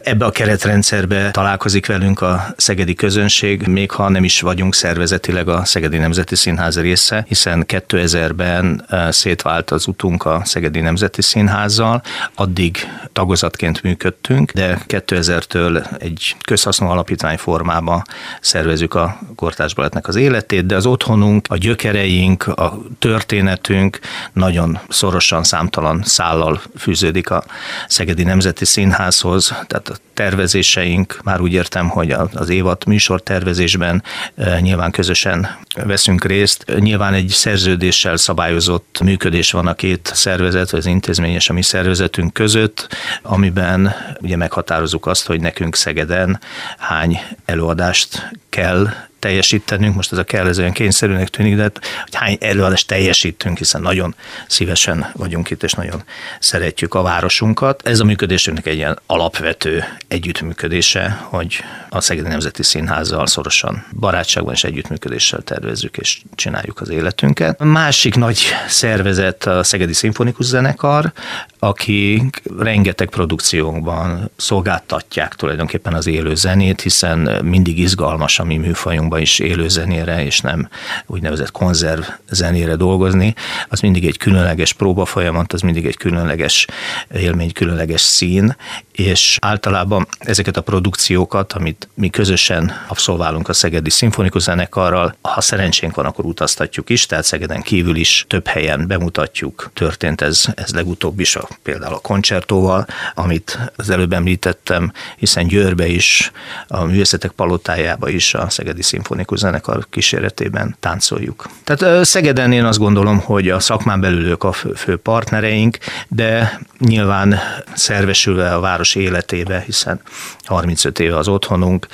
[0.07, 5.65] ebbe a keretrendszerbe találkozik velünk a szegedi közönség, még ha nem is vagyunk szervezetileg a
[5.65, 12.03] Szegedi Nemzeti Színház része, hiszen 2000-ben eh, szétvált az utunk a Szegedi Nemzeti Színházzal,
[12.35, 12.77] addig
[13.13, 18.05] tagozatként működtünk, de 2000-től egy közhasznú alapítvány formába
[18.41, 23.99] szervezük a kortárs balettnek az életét, de az otthonunk, a gyökereink, a történetünk
[24.33, 27.45] nagyon szorosan számtalan szállal fűződik a
[27.89, 34.03] Szegedi Nemzeti Színházhoz, tehát tervezéseink, már úgy értem, hogy az évad műsor tervezésben
[34.37, 36.65] e, nyilván közösen veszünk részt.
[36.79, 42.33] Nyilván egy szerződéssel szabályozott működés van a két szervezet, vagy az intézményes a mi szervezetünk
[42.33, 42.89] között,
[43.23, 46.41] amiben ugye meghatározunk azt, hogy nekünk Szegeden
[46.79, 52.15] hány előadást kell teljesítenünk, most ez a kell, ez olyan kényszerűnek tűnik, de hát, hogy
[52.15, 54.15] hány előadást teljesítünk, hiszen nagyon
[54.47, 56.03] szívesen vagyunk itt, és nagyon
[56.41, 57.87] szeretjük a városunkat.
[57.87, 64.65] Ez a működésünknek egy ilyen alapvető együttműködése, hogy a Szegedi Nemzeti Színházzal szorosan barátságban és
[64.65, 67.61] együttműködéssel tervezzük és csináljuk az életünket.
[67.61, 71.13] A másik nagy szervezet a Szegedi Szimfonikus Zenekar,
[71.59, 79.21] akik rengeteg produkciónkban szolgáltatják tulajdonképpen az élő zenét, hiszen mindig izgalmas a mi műfajunkban formában
[79.21, 80.69] is élő zenére, és nem
[81.07, 83.35] úgynevezett konzerv zenére dolgozni,
[83.69, 86.67] az mindig egy különleges próba folyamat, az mindig egy különleges
[87.15, 88.57] élmény, különleges szín,
[88.93, 95.95] és általában ezeket a produkciókat, amit mi közösen abszolválunk a Szegedi Szimfonikus Zenekarral, ha szerencsénk
[95.95, 99.71] van, akkor utaztatjuk is, tehát Szegeden kívül is több helyen bemutatjuk.
[99.75, 105.87] Történt ez, ez legutóbb is, a, például a koncertóval, amit az előbb említettem, hiszen Győrbe
[105.87, 106.31] is,
[106.69, 108.96] a Művészetek Palotájába is a Szegedi Szimfonikus
[109.35, 111.49] Zenekar kíséretében táncoljuk.
[111.65, 115.79] Tehát Szegeden én azt gondolom, hogy a szakmán belül ők a fő partnereink,
[116.09, 117.39] de nyilván
[117.75, 120.01] szervesülve a város életébe, hiszen
[120.45, 121.87] 35 éve az otthonunk,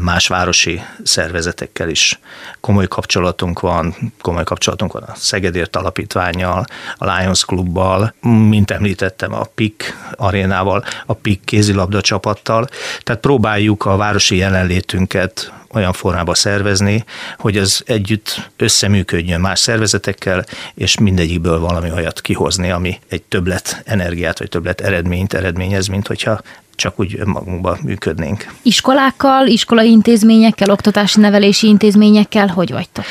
[0.00, 2.18] más városi szervezetekkel is
[2.60, 6.64] komoly kapcsolatunk van, komoly kapcsolatunk van a Szegedért Alapítványjal,
[6.96, 8.14] a Lions Klubbal,
[8.48, 12.68] mint említettem, a PIK arénával, a PIK kézilabda csapattal,
[13.02, 17.04] tehát próbáljuk a városi jelenlétünket olyan formába szervezni,
[17.38, 24.38] hogy az együtt összeműködjön más szervezetekkel, és mindegyikből valami olyat kihozni, ami egy többlet energiát,
[24.38, 26.40] vagy többlet eredményt eredményez, mint hogyha
[26.78, 28.52] csak úgy önmagunkban működnénk.
[28.62, 33.04] Iskolákkal, iskolai intézményekkel, oktatási nevelési intézményekkel hogy vagytok?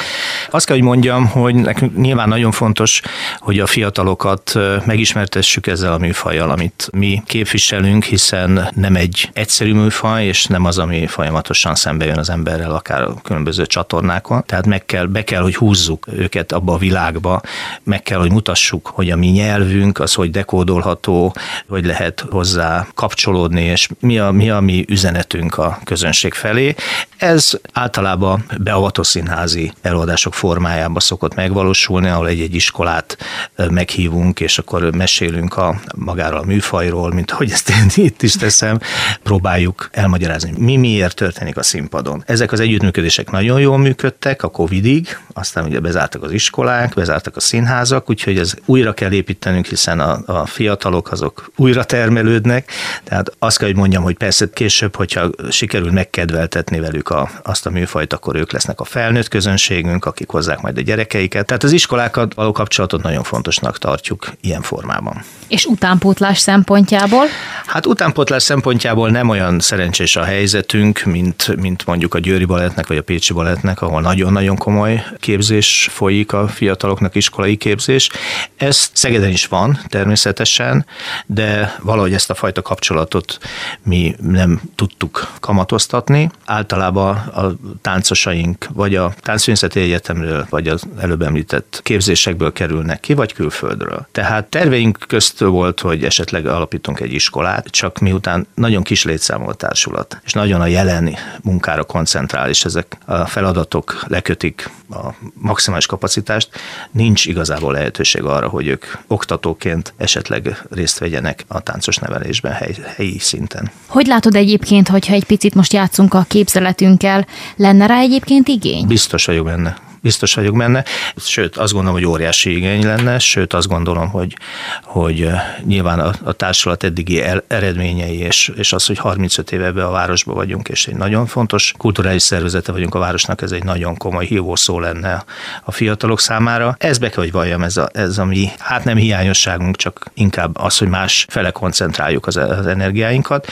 [0.50, 3.02] Azt kell, hogy mondjam, hogy nekünk nyilván nagyon fontos,
[3.38, 4.54] hogy a fiatalokat
[4.86, 10.78] megismertessük ezzel a műfajjal, amit mi képviselünk, hiszen nem egy egyszerű műfaj, és nem az,
[10.78, 14.44] ami folyamatosan szembe jön az emberrel, akár a különböző csatornákon.
[14.46, 17.42] Tehát meg kell, be kell, hogy húzzuk őket abba a világba,
[17.84, 21.36] meg kell, hogy mutassuk, hogy a mi nyelvünk az hogy dekódolható,
[21.68, 26.76] hogy lehet hozzá kapcsolódni, tudni, és mi a, mi a mi üzenetünk a közönség felé.
[27.18, 33.18] Ez általában beavató színházi előadások formájában szokott megvalósulni, ahol egy-egy iskolát
[33.56, 38.80] meghívunk, és akkor mesélünk a, magáról a műfajról, mint ahogy ezt én itt is teszem,
[39.24, 42.24] próbáljuk elmagyarázni, mi miért történik a színpadon.
[42.26, 47.40] Ezek az együttműködések nagyon jól működtek a Covidig, aztán ugye bezártak az iskolák, bezártak a
[47.40, 52.72] színházak, úgyhogy ez újra kell építenünk, hiszen a, a fiatalok azok újra termelődnek,
[53.04, 57.70] tehát azt kell, hogy mondjam, hogy persze később, hogyha sikerül megkedveltetni velük a, azt a
[57.70, 61.46] műfajt, akkor ők lesznek a felnőtt közönségünk, akik hozzák majd a gyerekeiket.
[61.46, 65.24] Tehát az iskolákat való kapcsolatot nagyon fontosnak tartjuk ilyen formában.
[65.48, 67.26] És utánpótlás szempontjából?
[67.66, 72.98] Hát utánpótlás szempontjából nem olyan szerencsés a helyzetünk, mint, mint mondjuk a Győri Balettnek vagy
[72.98, 78.10] a Pécsi Balettnek, ahol nagyon-nagyon komoly képzés folyik a fiataloknak, iskolai képzés.
[78.58, 80.86] Ez Szegeden is van természetesen,
[81.26, 83.38] de valahogy ezt a fajta kapcsolatot
[83.84, 86.30] mi nem tudtuk kamatoztatni.
[86.46, 93.34] Általában a táncosaink vagy a Táncművészeti Egyetemről, vagy az előbb említett képzésekből kerülnek ki, vagy
[93.34, 94.08] külföldről.
[94.12, 99.54] Tehát terveink közt volt, hogy esetleg alapítunk egy iskolát, csak miután nagyon kis létszámú a
[99.54, 106.50] társulat, és nagyon a jeleni munkára koncentrál, és ezek a feladatok lekötik a maximális kapacitást,
[106.92, 113.20] nincs igazából lehetőség arra, hogy ők oktatóként esetleg részt vegyenek a táncos nevelésben hely, helyi
[113.20, 113.72] szinten.
[113.88, 118.88] Hogy látod egyébként, hogyha egy picit most játszunk a képzeletünkkel, lenne rá egyébként igény?
[118.88, 120.84] Biztos vagyok benne biztos vagyok benne.
[121.16, 124.38] Sőt, azt gondolom, hogy óriási igény lenne, sőt, azt gondolom, hogy,
[124.84, 125.30] hogy
[125.66, 129.92] nyilván a, a társulat eddigi el, eredményei, és, és az, hogy 35 éve ebbe a
[129.92, 134.26] városba vagyunk, és egy nagyon fontos kulturális szervezete vagyunk a városnak, ez egy nagyon komoly
[134.26, 135.24] hívó szó lenne
[135.64, 136.76] a fiatalok számára.
[136.80, 140.58] Ez be kell, hogy valljam, ez a, ez a mi, hát nem hiányosságunk, csak inkább
[140.58, 143.48] az, hogy más fele koncentráljuk az, az energiáinkat.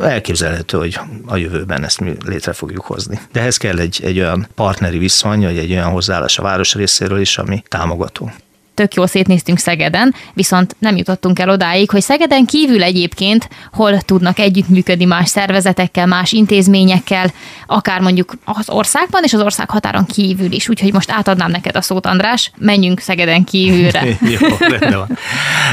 [0.00, 3.20] Elképzelhető, hogy a jövőben ezt mi létre fogjuk hozni.
[3.32, 7.20] De ehhez kell egy, egy olyan partneri viszony, vagy egy olyan hozzáállás a város részéről
[7.20, 8.30] is, ami támogató
[8.76, 14.38] tök jól szétnéztünk Szegeden, viszont nem jutottunk el odáig, hogy Szegeden kívül egyébként hol tudnak
[14.38, 17.32] együttműködni más szervezetekkel, más intézményekkel,
[17.66, 20.68] akár mondjuk az országban és az ország határon kívül is.
[20.68, 24.04] Úgyhogy most átadnám neked a szót, András, menjünk Szegeden kívülre.
[24.40, 24.48] Jó,
[24.90, 25.18] van.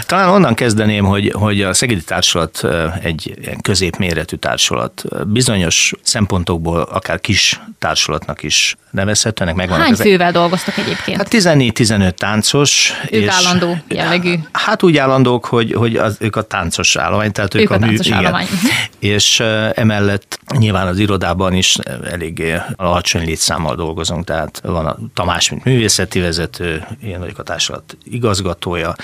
[0.06, 2.68] Talán onnan kezdeném, hogy, hogy a Szegedi Társulat
[3.04, 5.04] egy középméretű társulat.
[5.28, 9.44] Bizonyos szempontokból akár kis társulatnak is nevezhető.
[9.44, 11.18] Ennek megvan Hány fővel dolgoztak egyébként?
[11.18, 14.36] Hát 14-15 táncos, ők és, állandó jellegű.
[14.52, 17.80] Hát úgy állandók, hogy, hogy az, ők a táncos állomány, tehát ők, ők a, a
[17.80, 18.48] táncos mű, állomány.
[18.62, 18.76] Igen.
[19.00, 19.40] És
[19.74, 21.78] emellett nyilván az irodában is
[22.12, 27.98] eléggé alacsony létszámmal dolgozunk, tehát van a Tamás, mint művészeti vezető, én vagyok a társulat
[28.04, 28.96] igazgatója,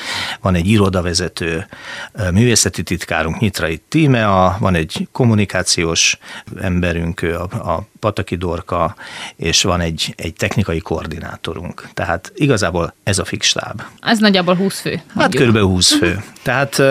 [0.42, 1.68] van egy irodavezető,
[2.34, 6.18] művészeti titkárunk, Nyitrai Tímea, van egy kommunikációs
[6.62, 8.96] emberünk, a, a Pataki Dorka,
[9.36, 11.90] és van egy, egy technikai koordinátorunk.
[11.94, 13.79] Tehát igazából ez a fix stáb.
[14.02, 14.90] Ez nagyjából 20 fő.
[14.90, 15.22] Mondjuk.
[15.22, 16.24] Hát körülbelül 20 fő.
[16.44, 16.82] Tehát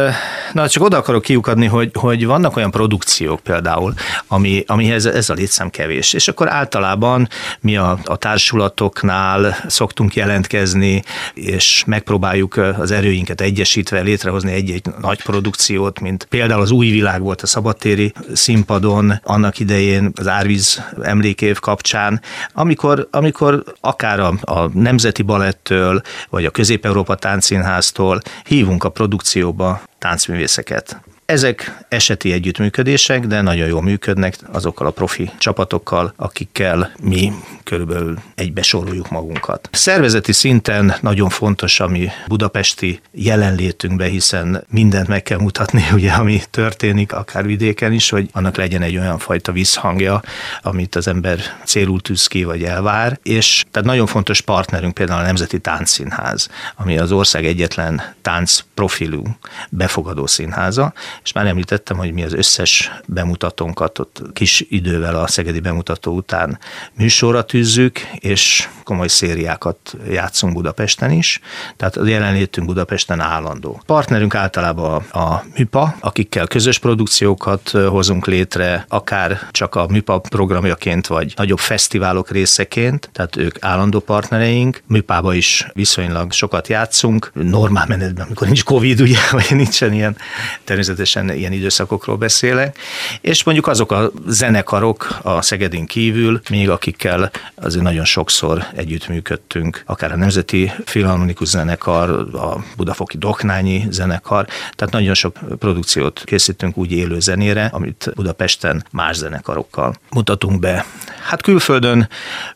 [0.53, 3.95] na, csak oda akarok kiukadni, hogy, hogy vannak olyan produkciók például,
[4.27, 6.13] ami ami, amihez ez a létszám kevés.
[6.13, 7.29] És akkor általában
[7.61, 11.03] mi a, a társulatoknál szoktunk jelentkezni,
[11.35, 17.43] és megpróbáljuk az erőinket egyesítve létrehozni egy-egy nagy produkciót, mint például az Új Világ volt
[17.43, 22.21] a szabadtéri színpadon annak idején az Árvíz emlékév kapcsán,
[22.53, 31.01] amikor, amikor akár a, a Nemzeti Balettől, vagy a Közép-Európa Táncszínháztól hívunk a produkcióba táncművészeket.
[31.33, 37.33] Ezek eseti együttműködések, de nagyon jól működnek azokkal a profi csapatokkal, akikkel mi
[37.65, 39.69] körülbelül egybe soroljuk magunkat.
[39.73, 46.43] Szervezeti szinten nagyon fontos a mi budapesti jelenlétünkbe, hiszen mindent meg kell mutatni, ugye, ami
[46.51, 50.23] történik, akár vidéken is, hogy annak legyen egy olyan fajta visszhangja,
[50.63, 53.19] amit az ember célul tűz ki, vagy elvár.
[53.23, 59.23] És tehát nagyon fontos partnerünk például a Nemzeti Táncszínház, ami az ország egyetlen tánc profilú
[59.71, 65.61] befogadó színháza, és már említettem, hogy mi az összes bemutatónkat ott kis idővel a szegedi
[65.61, 66.59] bemutató után
[66.97, 71.41] műsorra tűzzük, és komoly szériákat játszunk Budapesten is,
[71.77, 73.83] tehát a jelenlétünk Budapesten állandó.
[73.87, 81.07] Partnerünk általában a, a MIPA, akikkel közös produkciókat hozunk létre, akár csak a MIPA programjaként,
[81.07, 84.83] vagy nagyobb fesztiválok részeként, tehát ők állandó partnereink.
[84.87, 90.17] MIPA-ba is viszonylag sokat játszunk, normál menetben, amikor nincs Covid, ugye, vagy nincsen ilyen
[90.65, 92.79] természetesen természetesen ilyen időszakokról beszélek,
[93.21, 100.13] és mondjuk azok a zenekarok a Szegedin kívül, még akikkel azért nagyon sokszor együttműködtünk, akár
[100.13, 107.21] a Nemzeti Filharmonikus Zenekar, a Budafoki Doknányi Zenekar, tehát nagyon sok produkciót készítünk úgy élő
[107.21, 110.85] zenére, amit Budapesten más zenekarokkal mutatunk be.
[111.29, 112.09] Hát külföldön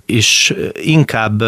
[0.06, 1.42] is inkább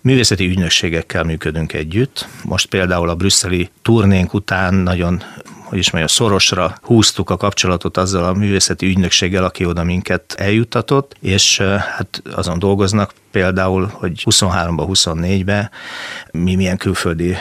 [0.00, 2.26] művészeti ügynökségekkel működünk együtt.
[2.44, 5.22] Most például a brüsszeli turnénk után nagyon
[5.74, 11.16] hogy is mondjam, szorosra húztuk a kapcsolatot azzal a művészeti ügynökséggel, aki oda minket eljuttatott,
[11.20, 11.58] és
[11.96, 15.70] hát azon dolgoznak például, hogy 23-ba, 24-be
[16.32, 17.36] mi milyen külföldi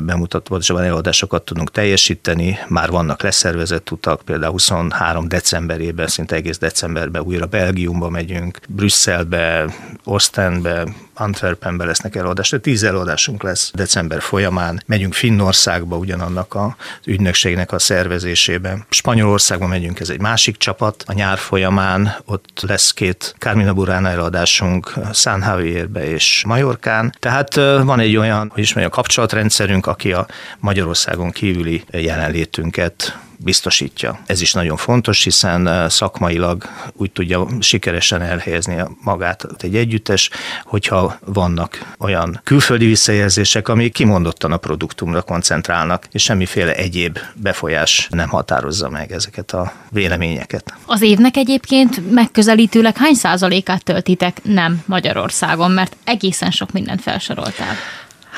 [0.00, 7.46] bemutatásban előadásokat tudunk teljesíteni, már vannak leszervezett utak, például 23 decemberében, szinte egész decemberben újra
[7.46, 9.74] Belgiumba megyünk, Brüsszelbe,
[10.04, 10.86] Ostendbe,
[11.20, 14.82] Antwerpenbe lesznek előadások, tíz előadásunk lesz december folyamán.
[14.86, 16.72] Megyünk Finnországba ugyanannak az
[17.04, 18.86] ügynökségnek a szervezésében.
[18.88, 21.04] Spanyolországba megyünk, ez egy másik csapat.
[21.06, 27.14] A nyár folyamán ott lesz két Carmina Burana előadásunk San Javierbe és Majorkán.
[27.18, 30.26] Tehát van egy olyan, hogy is mondjam, kapcsolatrendszerünk, aki a
[30.58, 34.20] Magyarországon kívüli jelenlétünket biztosítja.
[34.26, 40.30] Ez is nagyon fontos, hiszen szakmailag úgy tudja sikeresen elhelyezni magát egy együttes,
[40.64, 48.28] hogyha vannak olyan külföldi visszajelzések, ami kimondottan a produktumra koncentrálnak, és semmiféle egyéb befolyás nem
[48.28, 50.74] határozza meg ezeket a véleményeket.
[50.86, 57.74] Az évnek egyébként megközelítőleg hány százalékát töltitek nem Magyarországon, mert egészen sok mindent felsoroltál.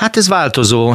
[0.01, 0.93] Hát ez változó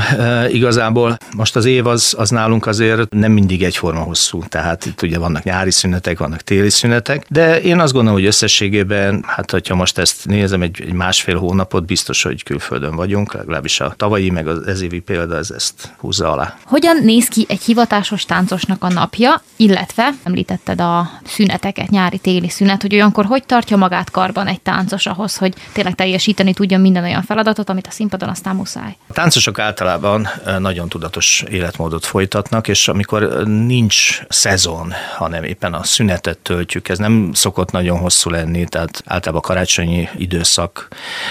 [0.48, 1.18] igazából.
[1.36, 5.42] Most az év az, az nálunk azért nem mindig egyforma hosszú, tehát itt ugye vannak
[5.42, 10.26] nyári szünetek, vannak téli szünetek, de én azt gondolom, hogy összességében, hát hogyha most ezt
[10.26, 14.80] nézem, egy, egy másfél hónapot biztos, hogy külföldön vagyunk, legalábbis a tavalyi meg az ez
[14.80, 16.56] évi példa ez ezt húzza alá.
[16.64, 22.94] Hogyan néz ki egy hivatásos táncosnak a napja, illetve említetted a szüneteket, nyári-téli szünet, hogy
[22.94, 27.70] olyankor hogy tartja magát karban egy táncos ahhoz, hogy tényleg teljesíteni tudjon minden olyan feladatot,
[27.70, 28.95] amit a színpadon aztán muszáj?
[29.08, 30.28] A táncosok általában
[30.58, 37.30] nagyon tudatos életmódot folytatnak, és amikor nincs szezon, hanem éppen a szünetet töltjük, ez nem
[37.32, 40.88] szokott nagyon hosszú lenni, tehát általában a karácsonyi időszak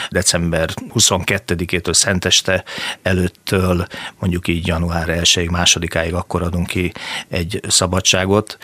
[0.09, 2.63] december 22-től szenteste
[3.01, 3.87] előttől
[4.19, 6.91] mondjuk így január 1-ig, másodikáig akkor adunk ki
[7.27, 8.57] egy szabadságot.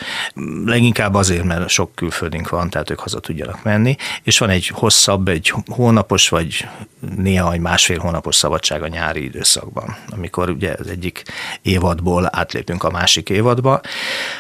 [0.66, 5.28] Leginkább azért, mert sok külföldünk van, tehát ők haza tudjanak menni, és van egy hosszabb,
[5.28, 6.68] egy hónapos, vagy
[7.16, 11.24] néha egy másfél hónapos szabadság a nyári időszakban, amikor ugye az egyik
[11.62, 13.82] évadból átlépünk a másik évadba,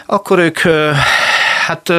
[0.05, 0.59] akkor ők
[1.71, 1.93] Hát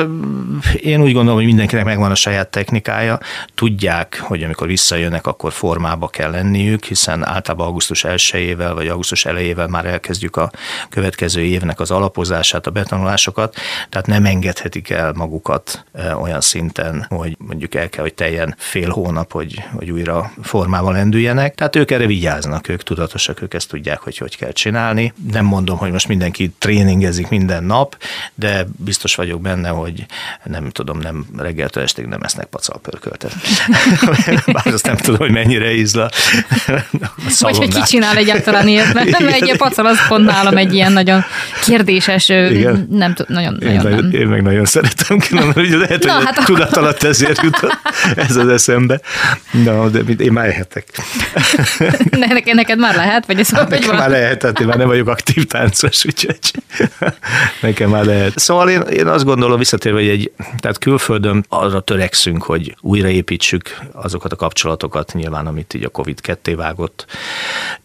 [0.80, 3.18] én úgy gondolom, hogy mindenkinek megvan a saját technikája.
[3.54, 9.68] Tudják, hogy amikor visszajönnek, akkor formába kell lenniük, hiszen általában augusztus 1 vagy augusztus elejével
[9.68, 10.50] már elkezdjük a
[10.88, 13.56] következő évnek az alapozását, a betanulásokat,
[13.88, 15.84] tehát nem engedhetik el magukat
[16.20, 21.54] olyan szinten, hogy mondjuk el kell, hogy teljen fél hónap, hogy, hogy újra formával lendüljenek.
[21.54, 25.12] Tehát ők erre vigyáznak, ők tudatosak, ők ezt tudják, hogy hogy kell csinálni.
[25.32, 27.96] Nem mondom, hogy most mindenki tréningezik minden nap,
[28.34, 30.06] de biztos vagyok benne, benne, hogy
[30.44, 33.32] nem tudom, nem reggeltől estig nem esznek pacalpörköltet.
[34.52, 36.10] Bár azt nem tudom, hogy mennyire ízla.
[37.40, 40.92] Vagy hogy ki csinál egyáltalán ilyet, mert nem egy pacal, az pont nálam egy ilyen
[40.92, 41.24] nagyon
[41.64, 42.86] kérdéses, Igen.
[42.90, 44.20] nem tudom, nagyon, én, nagyon nem.
[44.20, 47.78] Én meg nagyon szeretem, különben, hogy lehet, Na, hogy hát tudat alatt ezért jutott
[48.16, 49.00] ez az eszembe.
[49.64, 50.86] Na, de én már ehetek.
[52.10, 53.26] neked, neked már lehet?
[53.26, 56.38] Vagy ez hát nekem már lehet, hát én már nem vagyok aktív táncos, úgyhogy
[57.60, 58.38] nekem már lehet.
[58.38, 64.32] Szóval én, én azt gondolom, visszatérve, hogy egy, tehát külföldön arra törekszünk, hogy újraépítsük azokat
[64.32, 67.06] a kapcsolatokat, nyilván, amit így a Covid ketté vágott,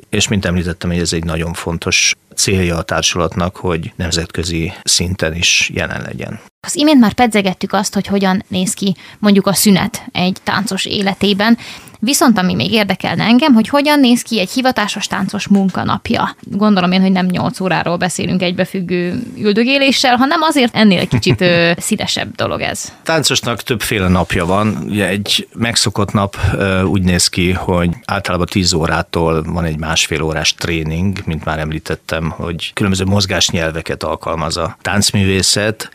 [0.10, 5.72] és mint említettem, hogy ez egy nagyon fontos célja a társulatnak, hogy nemzetközi szinten is
[5.74, 6.40] jelen legyen.
[6.60, 11.58] Az imént már pedzegettük azt, hogy hogyan néz ki mondjuk a szünet egy táncos életében,
[12.00, 16.36] Viszont ami még érdekelne engem, hogy hogyan néz ki egy hivatásos táncos munkanapja.
[16.42, 22.36] Gondolom én, hogy nem 8 óráról beszélünk egybefüggő üldögéléssel, hanem azért ennél kicsit ö, színesebb
[22.36, 22.94] dolog ez.
[23.04, 24.78] Táncosnak többféle napja van.
[24.90, 30.22] Ugye egy megszokott nap ö, úgy néz ki, hogy általában 10 órától van egy másfél
[30.22, 35.90] órás tréning, mint már említettem, hogy különböző mozgásnyelveket alkalmaz a táncművészet.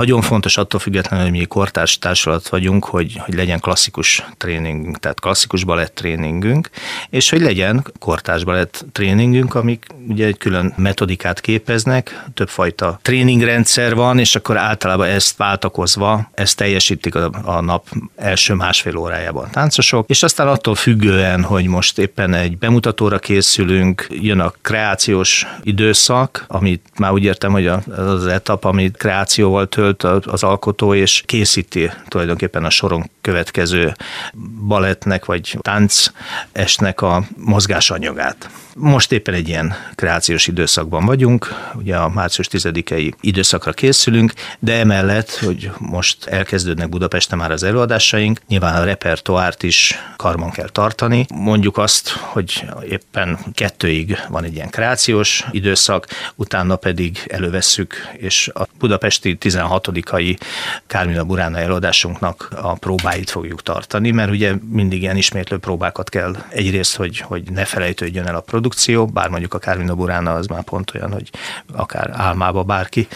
[0.00, 5.20] Nagyon fontos attól függetlenül, hogy mi kortárs társulat vagyunk, hogy, hogy legyen klasszikus tréning, tehát
[5.20, 6.70] klasszikus balett tréningünk,
[7.10, 14.18] és hogy legyen kortás balett tréningünk, amik ugye egy külön metodikát képeznek, többfajta tréningrendszer van,
[14.18, 20.08] és akkor általában ezt váltakozva, ezt teljesítik a, a nap első másfél órájában a táncosok,
[20.08, 26.82] és aztán attól függően, hogy most éppen egy bemutatóra készülünk, jön a kreációs időszak, amit
[26.98, 32.70] már úgy értem, hogy az etap, amit kreációval tölt az alkotó, és készíti tulajdonképpen a
[32.70, 33.94] soron következő
[34.66, 36.06] balettnek vagy tánc
[36.52, 38.50] esnek a mozgásanyagát.
[38.74, 45.30] Most éppen egy ilyen kreációs időszakban vagyunk, ugye a március 10-i időszakra készülünk, de emellett,
[45.30, 51.26] hogy most elkezdődnek Budapesten már az előadásaink, nyilván a repertoárt is karban kell tartani.
[51.34, 58.68] Mondjuk azt, hogy éppen kettőig van egy ilyen kreációs időszak, utána pedig elővesszük, és a
[58.78, 59.38] budapesti
[59.80, 60.38] 16-ai
[60.86, 66.96] Kármina Burána előadásunknak a próbáit fogjuk tartani, mert ugye mindig ilyen ismétlő próbákat kell egyrészt,
[66.96, 70.92] hogy, hogy ne felejtődjön el a produkció, bár mondjuk a Kármina Burána az már pont
[70.94, 71.30] olyan, hogy
[71.72, 73.08] akár álmába bárki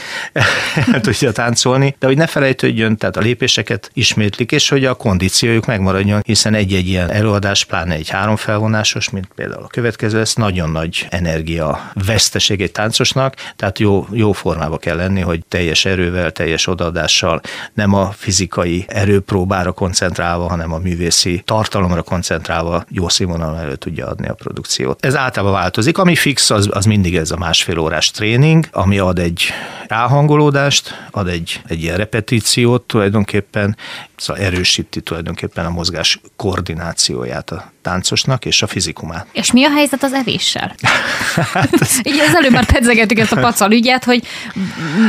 [1.00, 6.22] tudja táncolni, de hogy ne felejtődjön, tehát a lépéseket ismétlik, és hogy a kondíciójuk megmaradjon,
[6.24, 11.06] hiszen egy-egy ilyen előadás, pláne egy három felvonásos, mint például a következő, ez nagyon nagy
[11.10, 17.40] energia veszteség egy táncosnak, tehát jó, jó formába kell lenni, hogy teljes erővel, teljes odaadással,
[17.74, 24.28] nem a fizikai erőpróbára koncentrálva, hanem a művészi tartalomra koncentrálva jó színvonalon elő tudja adni
[24.28, 25.04] a produkciót.
[25.04, 29.18] Ez általában változik, ami fix, az, az mindig ez a másfél órás tréning, ami ad
[29.18, 29.42] egy
[29.86, 33.76] ráhangolódást, ad egy, egy ilyen repetíciót tulajdonképpen,
[34.16, 39.26] szóval erősíti tulajdonképpen a mozgás koordinációját a táncosnak és a fizikumát.
[39.32, 40.74] És mi a helyzet az evéssel?
[41.54, 41.98] hát ez...
[42.02, 44.26] Így az előbb már pedzegettük ezt a pacal ügyet, hogy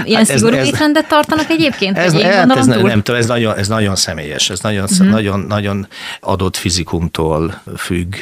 [0.03, 1.97] ilyen hát ez, szigorú ez, étrendet tartanak egyébként?
[1.97, 5.07] Ez, hát ez, nem tudom, ez nagyon, ez nagyon személyes, ez nagyon, uh-huh.
[5.07, 5.88] nagyon, nagyon
[6.19, 8.15] adott fizikumtól függ.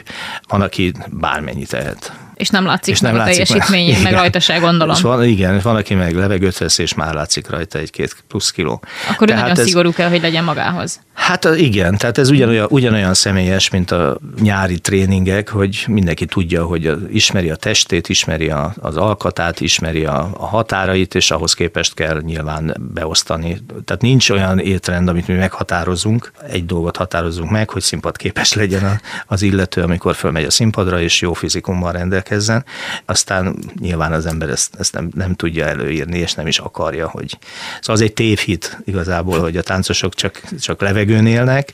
[0.47, 2.11] Van, aki bármennyit tehet.
[2.43, 4.95] És nem látszik és nem a teljesítmény, meg rajta se gondolom.
[4.95, 8.81] És van, igen, van, aki meg levegőt vesz, és már látszik rajta egy-két plusz kiló.
[9.09, 10.99] Akkor tehát nagyon ez, szigorú kell, hogy legyen magához.
[11.13, 16.91] Hát igen, tehát ez ugyanolyan, ugyanolyan személyes, mint a nyári tréningek, hogy mindenki tudja, hogy
[17.11, 22.21] ismeri a testét, ismeri a, az alkatát, ismeri a, a határait, és ahhoz képest kell
[22.21, 23.57] nyilván beosztani.
[23.85, 29.41] Tehát nincs olyan étrend, amit mi meghatározunk, egy dolgot határozunk meg, hogy színpadképes legyen az
[29.41, 31.97] illető, amikor fölmegy a színpadra, és jó fizikummal
[32.33, 32.65] rendelkezzen.
[33.05, 37.37] Aztán nyilván az ember ezt, ezt nem, nem tudja előírni, és nem is akarja, hogy...
[37.79, 41.73] Szóval az egy tévhit igazából, hogy a táncosok csak, csak levegőn élnek,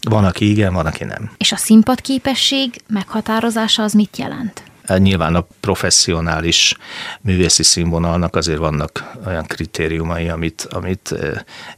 [0.00, 1.30] van, aki igen, van, aki nem.
[1.36, 4.62] És a színpadképesség meghatározása az mit jelent?
[4.90, 6.76] Hát nyilván a professzionális
[7.20, 11.14] művészi színvonalnak azért vannak olyan kritériumai, amit, amit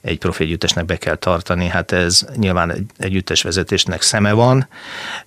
[0.00, 1.66] egy profi együttesnek be kell tartani.
[1.66, 4.68] Hát ez nyilván egy együttes vezetésnek szeme van,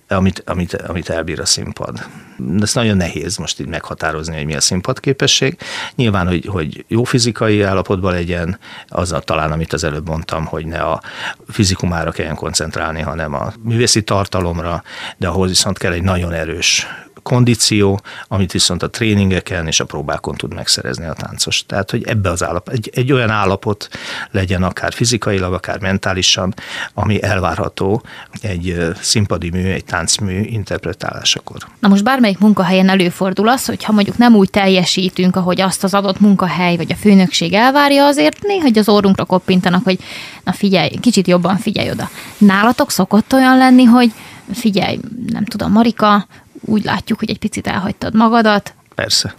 [0.08, 2.06] amit, amit, amit elbír a színpad.
[2.36, 5.58] De ez nagyon nehéz most így meghatározni, hogy mi a színpadképesség.
[5.94, 8.58] Nyilván, hogy, hogy jó fizikai állapotban legyen,
[8.88, 11.02] az a, talán, amit az előbb mondtam, hogy ne a
[11.48, 14.82] fizikumára kelljen koncentrálni, hanem a művészi tartalomra,
[15.16, 16.86] de ahhoz viszont kell egy nagyon erős
[17.26, 21.64] kondíció, amit viszont a tréningeken és a próbákon tud megszerezni a táncos.
[21.66, 23.88] Tehát, hogy ebbe az állapot, egy, egy olyan állapot
[24.30, 26.54] legyen akár fizikailag, akár mentálisan,
[26.94, 28.02] ami elvárható
[28.40, 31.56] egy színpadi mű, egy táncmű interpretálásakor.
[31.78, 35.94] Na most bármelyik munkahelyen előfordul az, hogy ha mondjuk nem úgy teljesítünk, ahogy azt az
[35.94, 39.98] adott munkahely vagy a főnökség elvárja, azért néha az orrunkra koppintanak, hogy
[40.44, 42.10] na figyelj, kicsit jobban figyelj oda.
[42.38, 44.12] Nálatok szokott olyan lenni, hogy
[44.52, 46.26] figyelj, nem tudom, Marika,
[46.66, 48.74] úgy látjuk, hogy egy picit elhagytad magadat.
[48.94, 49.34] Persze.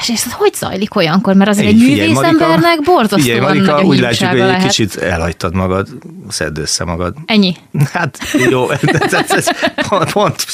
[0.00, 1.34] És ez hogy zajlik olyankor?
[1.34, 5.88] Mert azért egy művészembernek borzasztóan figyelj, Marika, nagy úgy látjuk, hogy egy kicsit elhagytad magad,
[6.28, 7.14] szedd össze magad.
[7.26, 7.56] Ennyi?
[7.92, 8.18] Hát
[8.50, 9.48] jó, ez, ez, ez,
[9.88, 10.44] pont, pont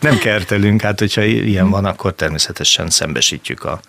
[0.00, 3.80] nem kertelünk, hát hogyha ilyen van, akkor természetesen szembesítjük a,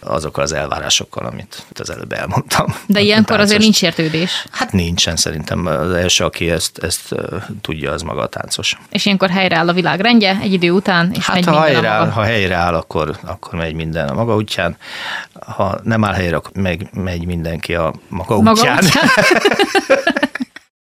[0.00, 2.74] azokkal az elvárásokkal, amit az előbb elmondtam.
[2.86, 4.46] De ilyenkor azért nincs értődés.
[4.50, 5.66] Hát nincsen szerintem.
[5.66, 7.14] Az első, aki ezt, ezt
[7.60, 8.78] tudja, az maga a táncos.
[8.90, 12.22] És ilyenkor helyreáll a világ rendje egy idő után, és hát megy ha helyreáll, ha
[12.22, 14.76] helyreáll, akkor, akkor megy minden a maga útján.
[15.46, 18.78] Ha nem áll helyre, akkor meg, megy mindenki a maga, maga útján.
[18.84, 19.04] útján.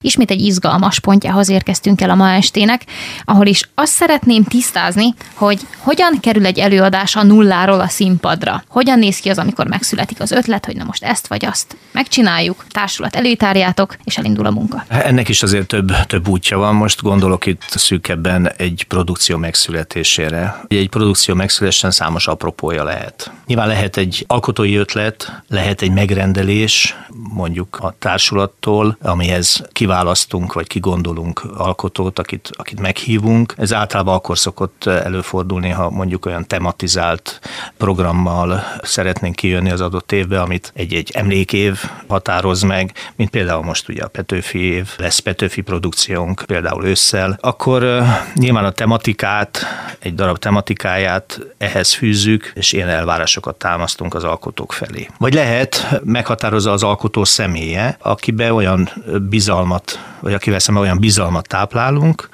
[0.03, 2.81] Ismét egy izgalmas pontjához érkeztünk el a ma estének,
[3.25, 8.63] ahol is azt szeretném tisztázni, hogy hogyan kerül egy előadás a nulláról a színpadra.
[8.67, 12.65] Hogyan néz ki az, amikor megszületik az ötlet, hogy na most ezt vagy azt megcsináljuk,
[12.69, 14.85] társulat előtárjátok, és elindul a munka.
[14.87, 16.75] Ennek is azért több, több útja van.
[16.75, 20.61] Most gondolok itt szűkebben egy produkció megszületésére.
[20.67, 23.31] Egy produkció megszülessen számos apropója lehet.
[23.45, 26.95] Nyilván lehet egy alkotói ötlet, lehet egy megrendelés,
[27.33, 33.53] mondjuk a társulattól, amihez kiválasztunk, vagy kigondolunk alkotót, akit, akit meghívunk.
[33.57, 37.39] Ez általában akkor szokott előfordulni, ha mondjuk olyan tematizált
[37.77, 44.03] programmal szeretnénk kijönni az adott évbe, amit egy-egy emlékév határoz meg, mint például most ugye
[44.03, 49.65] a Petőfi év, lesz Petőfi produkciónk, például ősszel, akkor nyilván a tematikát,
[49.99, 55.07] egy darab tematikáját ehhez fűzzük, és ilyen elvárásokat támasztunk az alkotók felé.
[55.17, 58.89] Vagy lehet meghatározza az alkotó személye, akibe olyan
[59.29, 59.76] bizalmat,
[60.19, 62.29] vagy akivel szemben olyan bizalmat táplálunk,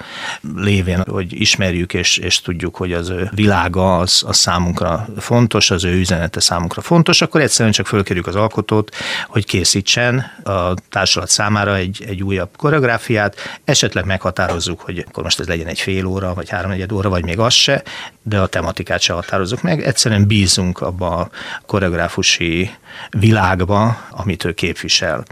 [0.56, 5.84] lévén, hogy ismerjük és, és tudjuk, hogy az ő világa az, az számunkra fontos, az
[5.84, 8.94] ő üzenete számunkra fontos, akkor egyszerűen csak fölkérjük az alkotót,
[9.26, 15.46] hogy készítsen a társulat számára egy, egy újabb koreográfiát, esetleg meghatározzuk, hogy akkor most ez
[15.48, 17.82] legyen egy fél óra, vagy háromnegyed óra, vagy még az se,
[18.22, 21.30] de a tematikát se határozzuk meg, egyszerűen bízunk abba a
[21.66, 22.70] koreográfusi
[23.10, 25.24] világba, amit ő képvisel.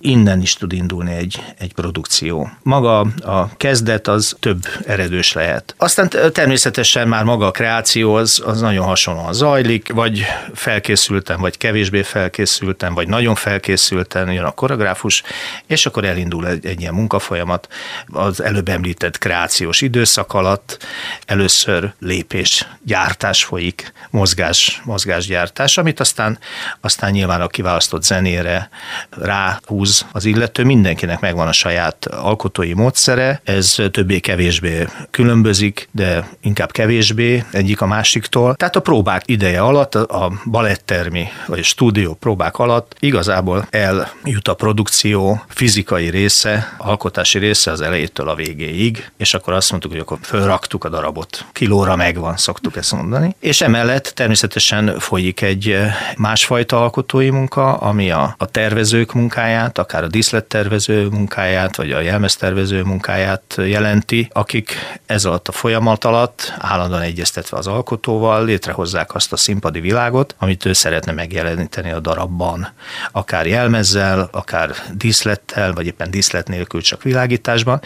[0.00, 2.50] Innen is tud indulni egy, egy produkció.
[2.62, 5.74] Maga a kezdet az több eredős lehet.
[5.78, 10.24] Aztán természetesen már maga a kreáció az, az nagyon hasonlóan zajlik, vagy
[10.54, 15.22] felkészültem, vagy kevésbé felkészültem, vagy nagyon felkészülten jön a koreográfus,
[15.66, 17.68] és akkor elindul egy, egy ilyen munkafolyamat.
[18.06, 20.86] Az előbb említett kreációs időszak alatt
[21.26, 26.38] először lépés, gyártás folyik, mozgás, mozgásgyártás, amit aztán,
[26.80, 28.70] aztán nyilván a kiválasztott zenére
[29.10, 37.44] ráhúz az illető, mindenkinek megvan a saját alkotói módszere, ez többé-kevésbé különbözik, de inkább kevésbé
[37.50, 38.54] egyik a másiktól.
[38.54, 44.54] Tehát a próbák ideje alatt, a balettermi vagy a stúdió próbák alatt igazából eljut a
[44.54, 50.18] produkció fizikai része, alkotási része az elejétől a végéig, és akkor azt mondtuk, hogy akkor
[50.22, 51.44] fölraktuk a darabot.
[51.52, 53.36] Kilóra megvan, szoktuk ezt mondani.
[53.40, 55.76] És emellett természetesen folyik egy
[56.16, 62.82] másfajta alkotói munka, ami a, a tervezők munkáját, akár a díszlettervező munkáját, vagy a jelmeztervező
[62.82, 69.36] munkáját jelenti, akik ez alatt a folyamat alatt állandóan egyeztetve az alkotóval létrehozzák azt a
[69.36, 72.68] színpadi világot, amit ő szeretne megjeleníteni a darabban.
[73.12, 77.80] Akár jelmezzel, akár díszlettel, vagy éppen díszlet nélkül csak világításban.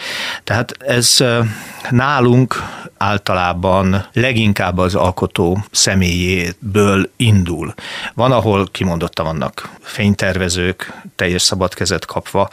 [0.45, 1.24] Tehát ez
[1.91, 2.62] nálunk
[2.97, 7.74] általában leginkább az alkotó személyéből indul.
[8.14, 12.49] Van, ahol kimondottan vannak fénytervezők, teljes szabad kezet kapva.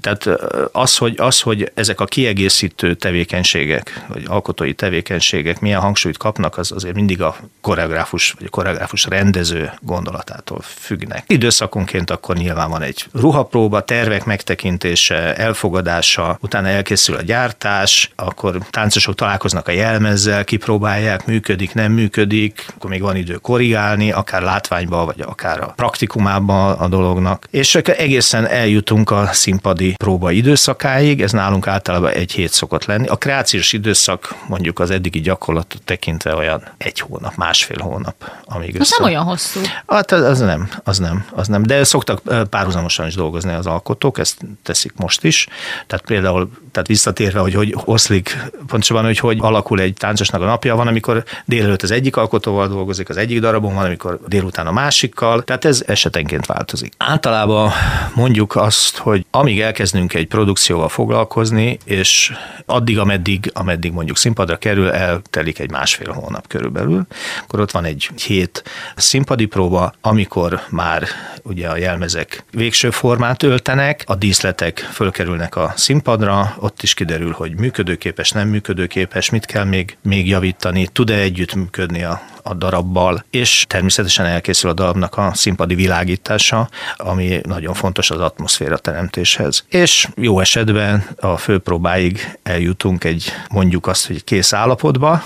[0.00, 0.23] Tehát
[0.72, 6.72] az hogy, az, hogy ezek a kiegészítő tevékenységek, vagy alkotói tevékenységek milyen hangsúlyt kapnak, az
[6.72, 11.24] azért mindig a koreográfus, vagy a koreográfus rendező gondolatától függnek.
[11.26, 19.14] Időszakonként akkor nyilván van egy ruhapróba, tervek megtekintése, elfogadása, utána elkészül a gyártás, akkor táncosok
[19.14, 25.20] találkoznak a jelmezzel, kipróbálják, működik, nem működik, akkor még van idő korrigálni, akár látványba, vagy
[25.20, 27.46] akár a praktikumában a dolognak.
[27.50, 33.06] És egészen eljutunk a színpadi próba idő időszakáig, ez nálunk általában egy hét szokott lenni.
[33.06, 38.30] A kreációs időszak mondjuk az eddigi gyakorlatot tekintve olyan egy hónap, másfél hónap.
[38.44, 39.60] Amíg az nem olyan hosszú.
[39.86, 41.62] Hát az nem, az nem, az nem.
[41.62, 45.48] De szoktak párhuzamosan is dolgozni az alkotók, ezt teszik most is.
[45.86, 50.76] Tehát például, tehát visszatérve, hogy hogy oszlik, pontosabban, hogy hogy alakul egy táncosnak a napja,
[50.76, 55.42] van, amikor délelőtt az egyik alkotóval dolgozik, az egyik darabon, van, amikor délután a másikkal,
[55.42, 56.92] tehát ez esetenként változik.
[56.96, 57.72] Általában
[58.14, 62.32] mondjuk azt, hogy amíg elkezdünk egy produkcióval foglalkozni, és
[62.66, 67.06] addig, ameddig, ameddig mondjuk színpadra kerül, eltelik egy másfél hónap körülbelül,
[67.42, 68.62] akkor ott van egy hét
[68.96, 71.06] színpadi próba, amikor már
[71.42, 77.58] ugye a jelmezek végső formát öltenek, a díszletek fölkerülnek a színpadra, ott is kiderül, hogy
[77.58, 84.26] működőképes, nem működőképes, mit kell még, még javítani, tud-e együttműködni a a darabbal, és természetesen
[84.26, 89.64] elkészül a darabnak a színpadi világítása, ami nagyon fontos az atmoszféra teremtéshez.
[89.68, 95.22] És jó esetben a főpróbáig eljutunk egy mondjuk azt, hogy kész állapotba,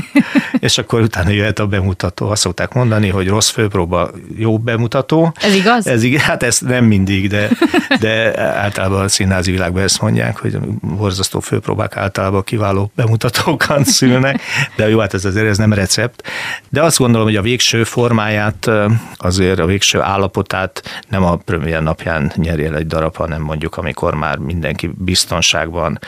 [0.66, 2.28] és akkor utána jöhet a bemutató.
[2.28, 5.32] Azt szokták mondani, hogy rossz főpróba jó bemutató.
[5.40, 5.86] Ez igaz?
[5.86, 7.48] Ez igaz, hát ez nem mindig, de,
[8.00, 14.40] de általában a színházi világban ezt mondják, hogy borzasztó főpróbák általában kiváló bemutatókat szülnek,
[14.76, 16.28] de jó, hát ez azért ez nem recept.
[16.68, 18.70] De azt gondolom, hogy a végső formáját,
[19.16, 23.93] azért a végső állapotát nem a premier napján nyeri el egy darab, hanem mondjuk amikor
[24.00, 25.98] már mindenki biztonságban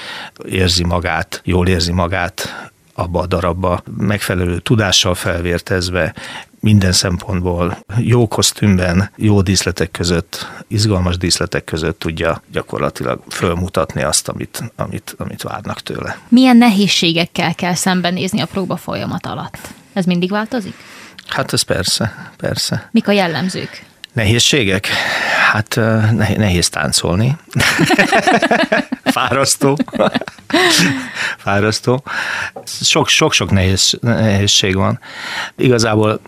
[0.49, 6.15] érzi magát, jól érzi magát, abba a darabba, megfelelő tudással felvértezve,
[6.61, 14.73] minden szempontból jó kosztümben, jó díszletek között, izgalmas díszletek között tudja gyakorlatilag fölmutatni azt, amit,
[14.77, 16.19] amit, amit várnak tőle.
[16.29, 19.59] Milyen nehézségekkel kell szembenézni a próba folyamat alatt?
[19.93, 20.75] Ez mindig változik?
[21.27, 22.89] Hát ez persze, persze.
[22.93, 23.85] Mik a jellemzők?
[24.17, 24.87] Nehézségek?
[25.53, 25.81] Hát
[26.37, 27.37] nehéz táncolni.
[29.05, 29.79] Fárasztó.
[31.39, 32.05] Fárasztó.
[33.07, 35.01] Sok-sok nehéz, nehézség van.
[35.57, 36.21] Igazából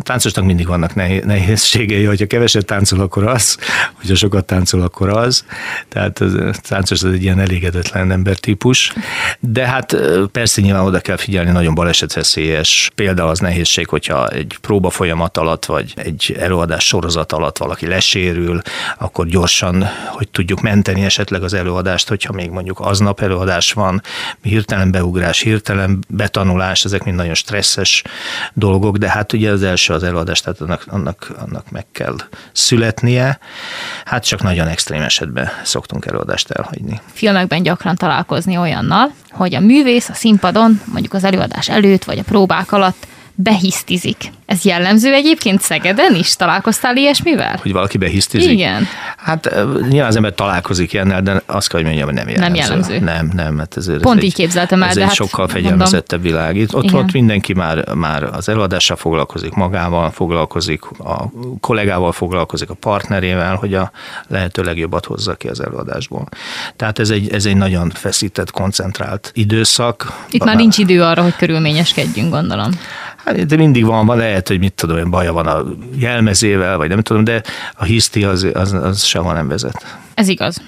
[0.00, 0.94] táncosnak mindig vannak
[1.24, 3.58] nehézségei, hogyha keveset táncol, akkor az,
[3.94, 5.44] hogyha sokat táncol, akkor az.
[5.88, 8.92] Tehát a táncos az egy ilyen elégedetlen embertípus.
[9.40, 9.96] De hát
[10.32, 12.90] persze nyilván oda kell figyelni, nagyon balesetveszélyes.
[12.94, 18.60] Például az nehézség, hogyha egy próba folyamat alatt, vagy egy előadás sorozat alatt valaki lesérül,
[18.98, 24.02] akkor gyorsan, hogy tudjuk menteni esetleg az előadást, hogyha még mondjuk aznap előadás van,
[24.42, 28.02] hirtelen beugrás, hirtelen betanulás, ezek mind nagyon stresszes
[28.52, 32.16] dolgok, de hát ugye az első az előadás, tehát annak, annak, annak meg kell
[32.52, 33.38] születnie.
[34.04, 37.00] Hát csak nagyon extrém esetben szoktunk előadást elhagyni.
[37.12, 42.22] Filmekben gyakran találkozni olyannal, hogy a művész a színpadon, mondjuk az előadás előtt, vagy a
[42.22, 43.06] próbák alatt
[43.36, 44.32] behisztizik.
[44.46, 46.36] Ez jellemző egyébként Szegeden is?
[46.36, 47.58] Találkoztál ilyesmivel?
[47.62, 48.50] Hogy valaki behisztizik?
[48.50, 48.86] Igen.
[49.16, 49.54] Hát
[49.88, 52.54] nyilván az ember találkozik ilyennel, de azt kell, hogy mondjam, hogy nem jellemző.
[52.54, 52.98] Nem jellemző.
[52.98, 53.58] Nem, nem.
[53.58, 54.88] Hát ez, Pont ez így képzeltem el.
[54.88, 56.56] Ez de egy hát sokkal fegyelmezettebb világ.
[56.56, 61.30] Itt, ott, ott mindenki már, már az előadással foglalkozik, magával foglalkozik, a
[61.60, 63.90] kollégával foglalkozik, a partnerével, hogy a
[64.28, 66.28] lehető legjobbat hozza ki az előadásból.
[66.76, 70.24] Tehát ez egy, ez egy nagyon feszített, koncentrált időszak.
[70.30, 72.70] Itt már nincs idő arra, hogy körülményeskedjünk, gondolom.
[73.26, 75.64] Hát, mindig van, van, lehet, hogy mit tudom, olyan baja van a
[75.94, 77.42] jelmezével, vagy nem tudom, de
[77.74, 79.98] a hiszti az, az, az sehol nem vezet.
[80.16, 80.62] Ez igaz.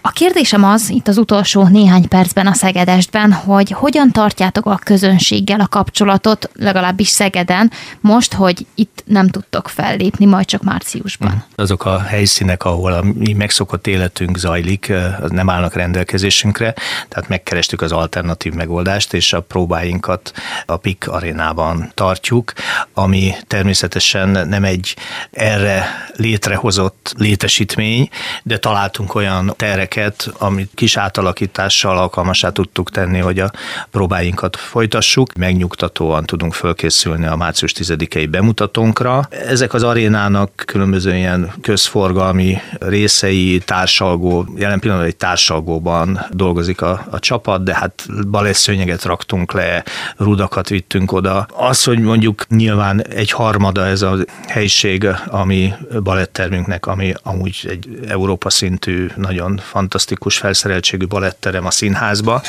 [0.00, 5.60] a kérdésem az, itt az utolsó néhány percben a Szegedestben, hogy hogyan tartjátok a közönséggel
[5.60, 7.70] a kapcsolatot, legalábbis Szegeden,
[8.00, 11.30] most, hogy itt nem tudtok fellépni, majd csak márciusban.
[11.30, 11.38] Mm.
[11.54, 16.74] Azok a helyszínek, ahol a mi megszokott életünk zajlik, az nem állnak rendelkezésünkre,
[17.08, 20.32] tehát megkerestük az alternatív megoldást, és a próbáinkat
[20.66, 22.52] a PIK arénában tartjuk,
[22.94, 24.96] ami természetesen nem egy
[25.30, 28.08] erre létrehozott létesítmény, építmény,
[28.42, 33.50] de találtunk olyan tereket, amit kis átalakítással alkalmasá tudtuk tenni, hogy a
[33.90, 35.34] próbáinkat folytassuk.
[35.34, 39.26] Megnyugtatóan tudunk fölkészülni a március 10-i bemutatónkra.
[39.30, 47.18] Ezek az arénának különböző ilyen közforgalmi részei, társalgó, jelen pillanatban egy társalgóban dolgozik a, a
[47.18, 49.84] csapat, de hát balessszőnyeget raktunk le,
[50.16, 51.46] rudakat vittünk oda.
[51.52, 54.16] Az, hogy mondjuk nyilván egy harmada ez a
[54.48, 62.42] helység, ami balettermünknek, ami amúgy egy Európa szintű, nagyon fantasztikus felszereltségű baletterem a színházba.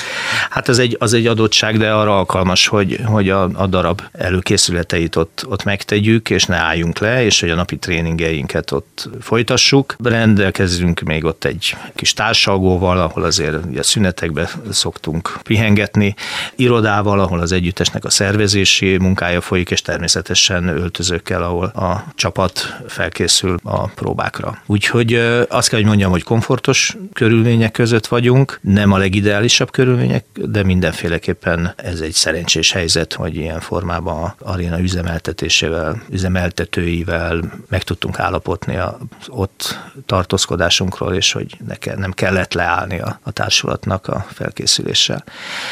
[0.50, 5.16] Hát az egy, az egy adottság, de arra alkalmas, hogy, hogy a, a darab előkészületeit
[5.16, 9.96] ott, ott megtegyük, és ne álljunk le, és hogy a napi tréningeinket ott folytassuk.
[10.04, 16.16] Rendelkezünk még ott egy kis társalgóval, ahol azért ugye szünetekbe szoktunk pihengetni,
[16.56, 23.58] irodával, ahol az együttesnek a szervezési munkája folyik, és természetesen öltözőkkel, ahol a csapat felkészül
[23.64, 24.62] a próbákra.
[24.66, 30.26] Úgyhogy Úgyhogy azt kell, hogy mondjam, hogy komfortos körülmények között vagyunk, nem a legideálisabb körülmények,
[30.34, 38.20] de mindenféleképpen ez egy szerencsés helyzet, hogy ilyen formában a aréna üzemeltetésével, üzemeltetőivel meg tudtunk
[38.20, 38.94] állapotni az
[39.28, 41.58] ott tartózkodásunkról, és hogy
[41.96, 45.24] nem kellett leállni a, a társulatnak a felkészüléssel.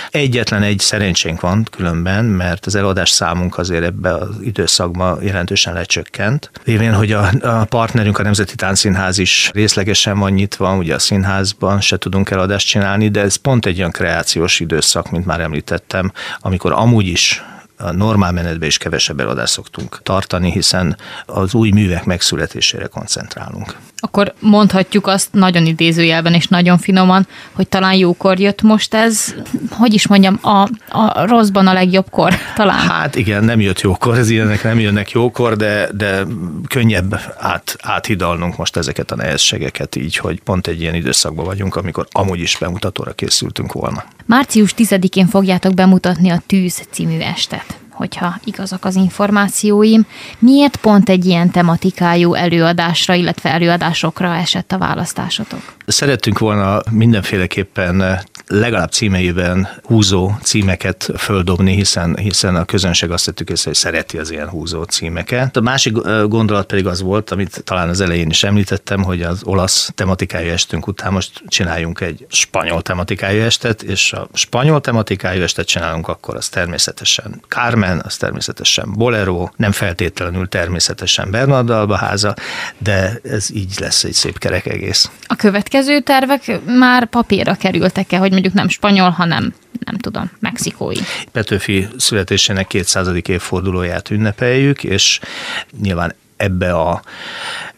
[0.09, 6.51] Egyetlen egy szerencsénk van különben, mert az eladás számunk azért ebbe az időszakban jelentősen lecsökkent.
[6.63, 11.81] Lévén, hogy a, a partnerünk, a Nemzeti Táncszínház is részlegesen van nyitva, ugye a színházban
[11.81, 16.71] se tudunk eladást csinálni, de ez pont egy olyan kreációs időszak, mint már említettem, amikor
[16.71, 17.43] amúgy is
[17.77, 23.75] a normál menetben is kevesebb eladást szoktunk tartani, hiszen az új művek megszületésére koncentrálunk.
[24.05, 29.35] Akkor mondhatjuk azt nagyon idézőjelben és nagyon finoman, hogy talán jókor jött most ez,
[29.69, 32.87] hogy is mondjam, a, a rosszban a legjobb kor talán.
[32.87, 36.23] Hát igen, nem jött jókor, ez ilyenek nem jönnek jókor, de, de
[36.67, 42.07] könnyebb át, áthidalnunk most ezeket a nehézségeket így, hogy pont egy ilyen időszakban vagyunk, amikor
[42.11, 44.03] amúgy is bemutatóra készültünk volna.
[44.25, 50.05] Március 10-én fogjátok bemutatni a Tűz című estet hogyha igazak az információim.
[50.39, 55.73] Miért pont egy ilyen tematikájú előadásra, illetve előadásokra esett a választásotok?
[55.85, 63.69] Szerettünk volna mindenféleképpen legalább címeiben húzó címeket földobni, hiszen, hiszen a közönség azt tettük észre,
[63.69, 65.57] hogy szereti az ilyen húzó címeket.
[65.57, 65.93] A másik
[66.27, 70.87] gondolat pedig az volt, amit talán az elején is említettem, hogy az olasz tematikájú estünk
[70.87, 76.49] után most csináljunk egy spanyol tematikájú estet, és a spanyol tematikájú estet csinálunk, akkor az
[76.49, 82.33] természetesen Carmen, az természetesen Bolero, nem feltétlenül természetesen Bernardalba háza,
[82.77, 85.09] de ez így lesz egy szép kerek egész.
[85.27, 89.53] A következő tervek már papírra kerültek-e, hogy mondjuk nem spanyol, hanem
[89.85, 90.95] nem tudom, mexikói.
[91.31, 93.07] Petőfi születésének 200.
[93.27, 95.19] évfordulóját ünnepeljük, és
[95.81, 96.15] nyilván
[96.45, 97.01] ebbe a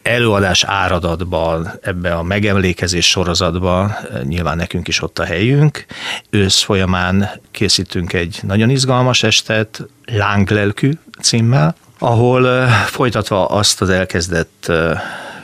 [0.01, 5.85] előadás áradatban, ebbe a megemlékezés sorozatban nyilván nekünk is ott a helyünk.
[6.29, 10.91] Ősz folyamán készítünk egy nagyon izgalmas estet, Lánglelkű
[11.21, 14.71] címmel, ahol folytatva azt az elkezdett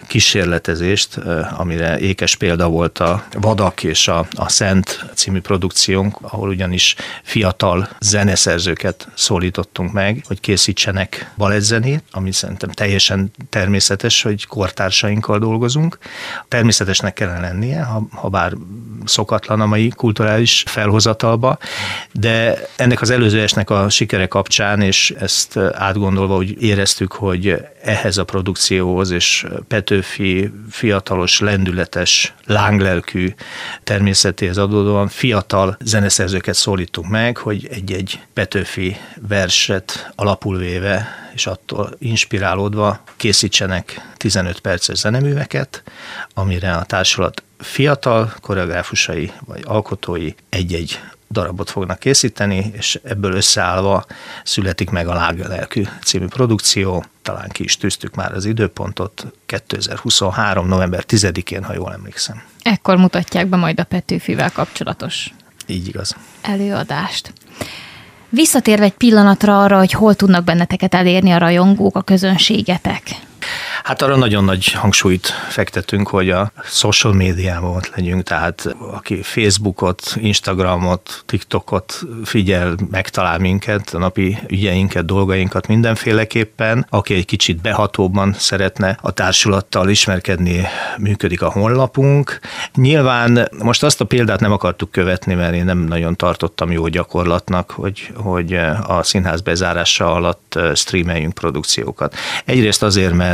[0.08, 1.18] kísérletezést,
[1.58, 7.89] amire ékes példa volt a Vadak és a, a Szent című produkciónk, ahol ugyanis fiatal
[7.99, 15.97] zeneszerzőket szólítottunk meg, hogy készítsenek balettzenét, ami szerintem teljesen természetes, hogy kortársainkkal dolgozunk.
[16.47, 18.54] Természetesnek kellene lennie, ha, ha bár
[19.06, 21.58] szokatlan a mai kulturális felhozatalba,
[22.12, 28.18] de ennek az előző esnek a sikere kapcsán, és ezt átgondolva úgy éreztük, hogy ehhez
[28.18, 33.34] a produkcióhoz és Pető Petőfi fiatalos, lendületes, lánglelkű
[33.84, 43.04] természetéhez adódóan fiatal zeneszerzőket szólítunk meg, hogy egy-egy Petőfi verset alapul véve és attól inspirálódva
[43.18, 45.84] készítsenek 15 perces zeneműveket,
[46.34, 51.00] amire a társulat fiatal koreográfusai vagy alkotói egy-egy
[51.34, 54.06] darabot fognak készíteni, és ebből összeállva
[54.44, 57.06] születik meg a Láglelkű című produkció.
[57.22, 60.68] Talán ki is tűztük már az időpontot, 2023.
[60.68, 62.42] november 10-én, ha jól emlékszem.
[62.62, 65.34] Ekkor mutatják be majd a Petőfivel kapcsolatos
[65.66, 66.16] így igaz.
[66.42, 67.34] előadást.
[68.30, 73.02] Visszatérve egy pillanatra arra, hogy hol tudnak benneteket elérni a rajongók, a közönségetek.
[73.84, 80.16] Hát arra nagyon nagy hangsúlyt fektetünk, hogy a social médiában ott legyünk, tehát aki Facebookot,
[80.16, 88.98] Instagramot, TikTokot figyel, megtalál minket, a napi ügyeinket, dolgainkat mindenféleképpen, aki egy kicsit behatóbban szeretne
[89.02, 90.68] a társulattal ismerkedni,
[90.98, 92.39] működik a honlapunk.
[92.76, 97.72] Nyilván most azt a példát nem akartuk követni, mert én nem nagyon tartottam jó gyakorlatnak,
[97.72, 98.54] hogy, hogy
[98.88, 102.16] a színház bezárása alatt streameljünk produkciókat.
[102.46, 103.33] Egyrészt azért, mert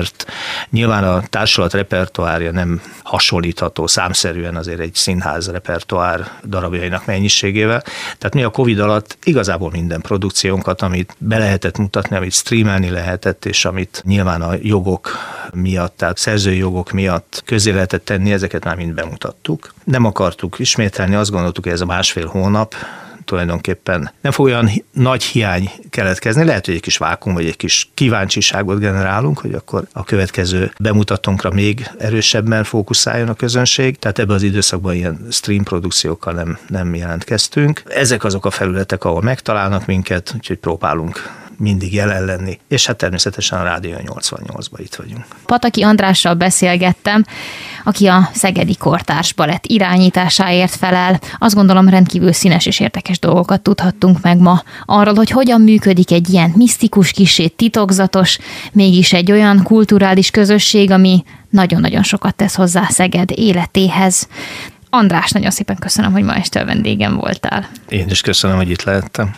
[0.69, 7.83] Nyilván a társulat repertoárja nem hasonlítható számszerűen azért egy színház repertoár darabjainak mennyiségével.
[8.17, 13.45] Tehát mi a Covid alatt igazából minden produkciónkat, amit be lehetett mutatni, amit streamelni lehetett,
[13.45, 15.17] és amit nyilván a jogok
[15.53, 19.73] miatt, tehát szerzői jogok miatt közé lehetett tenni, ezeket már mind bemutattuk.
[19.83, 22.75] Nem akartuk ismételni, azt gondoltuk, hogy ez a másfél hónap,
[23.29, 26.43] tulajdonképpen nem fog olyan nagy hiány keletkezni.
[26.43, 31.51] Lehet, hogy egy kis vákum, vagy egy kis kíváncsiságot generálunk, hogy akkor a következő bemutatónkra
[31.51, 33.99] még erősebben fókuszáljon a közönség.
[33.99, 37.83] Tehát ebben az időszakban ilyen stream produkciókkal nem, nem jelentkeztünk.
[37.87, 42.59] Ezek azok a felületek, ahol megtalálnak minket, úgyhogy próbálunk mindig jelen lenni.
[42.67, 45.25] És hát természetesen a Rádió 88-ban itt vagyunk.
[45.45, 47.25] Pataki Andrással beszélgettem,
[47.83, 51.19] aki a Szegedi Kortárs Balett irányításáért felel.
[51.37, 56.29] Azt gondolom rendkívül színes és érdekes dolgokat tudhattunk meg ma arról, hogy hogyan működik egy
[56.29, 58.37] ilyen misztikus, kisét titokzatos,
[58.71, 64.27] mégis egy olyan kulturális közösség, ami nagyon-nagyon sokat tesz hozzá Szeged életéhez.
[64.89, 67.69] András, nagyon szépen köszönöm, hogy ma este a vendégem voltál.
[67.89, 69.35] Én is köszönöm, hogy itt lehettem.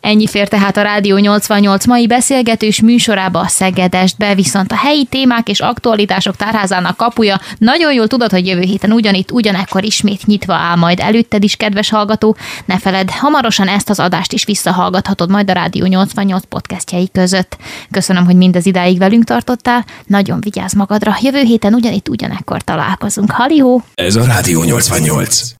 [0.00, 5.48] Ennyi fér tehát a Rádió 88 mai beszélgetős műsorába a Szegedestbe, viszont a helyi témák
[5.48, 10.76] és aktualitások tárházának kapuja nagyon jól tudod, hogy jövő héten ugyanitt, ugyanekkor ismét nyitva áll
[10.76, 12.36] majd előtted is, kedves hallgató.
[12.64, 17.56] Ne feled, hamarosan ezt az adást is visszahallgathatod majd a Rádió 88 podcastjai között.
[17.90, 23.30] Köszönöm, hogy mindez idáig velünk tartottál, nagyon vigyázz magadra, jövő héten ugyanitt, ugyanekkor találkozunk.
[23.30, 23.82] Halihó!
[23.94, 25.54] Ez a Rádió 88.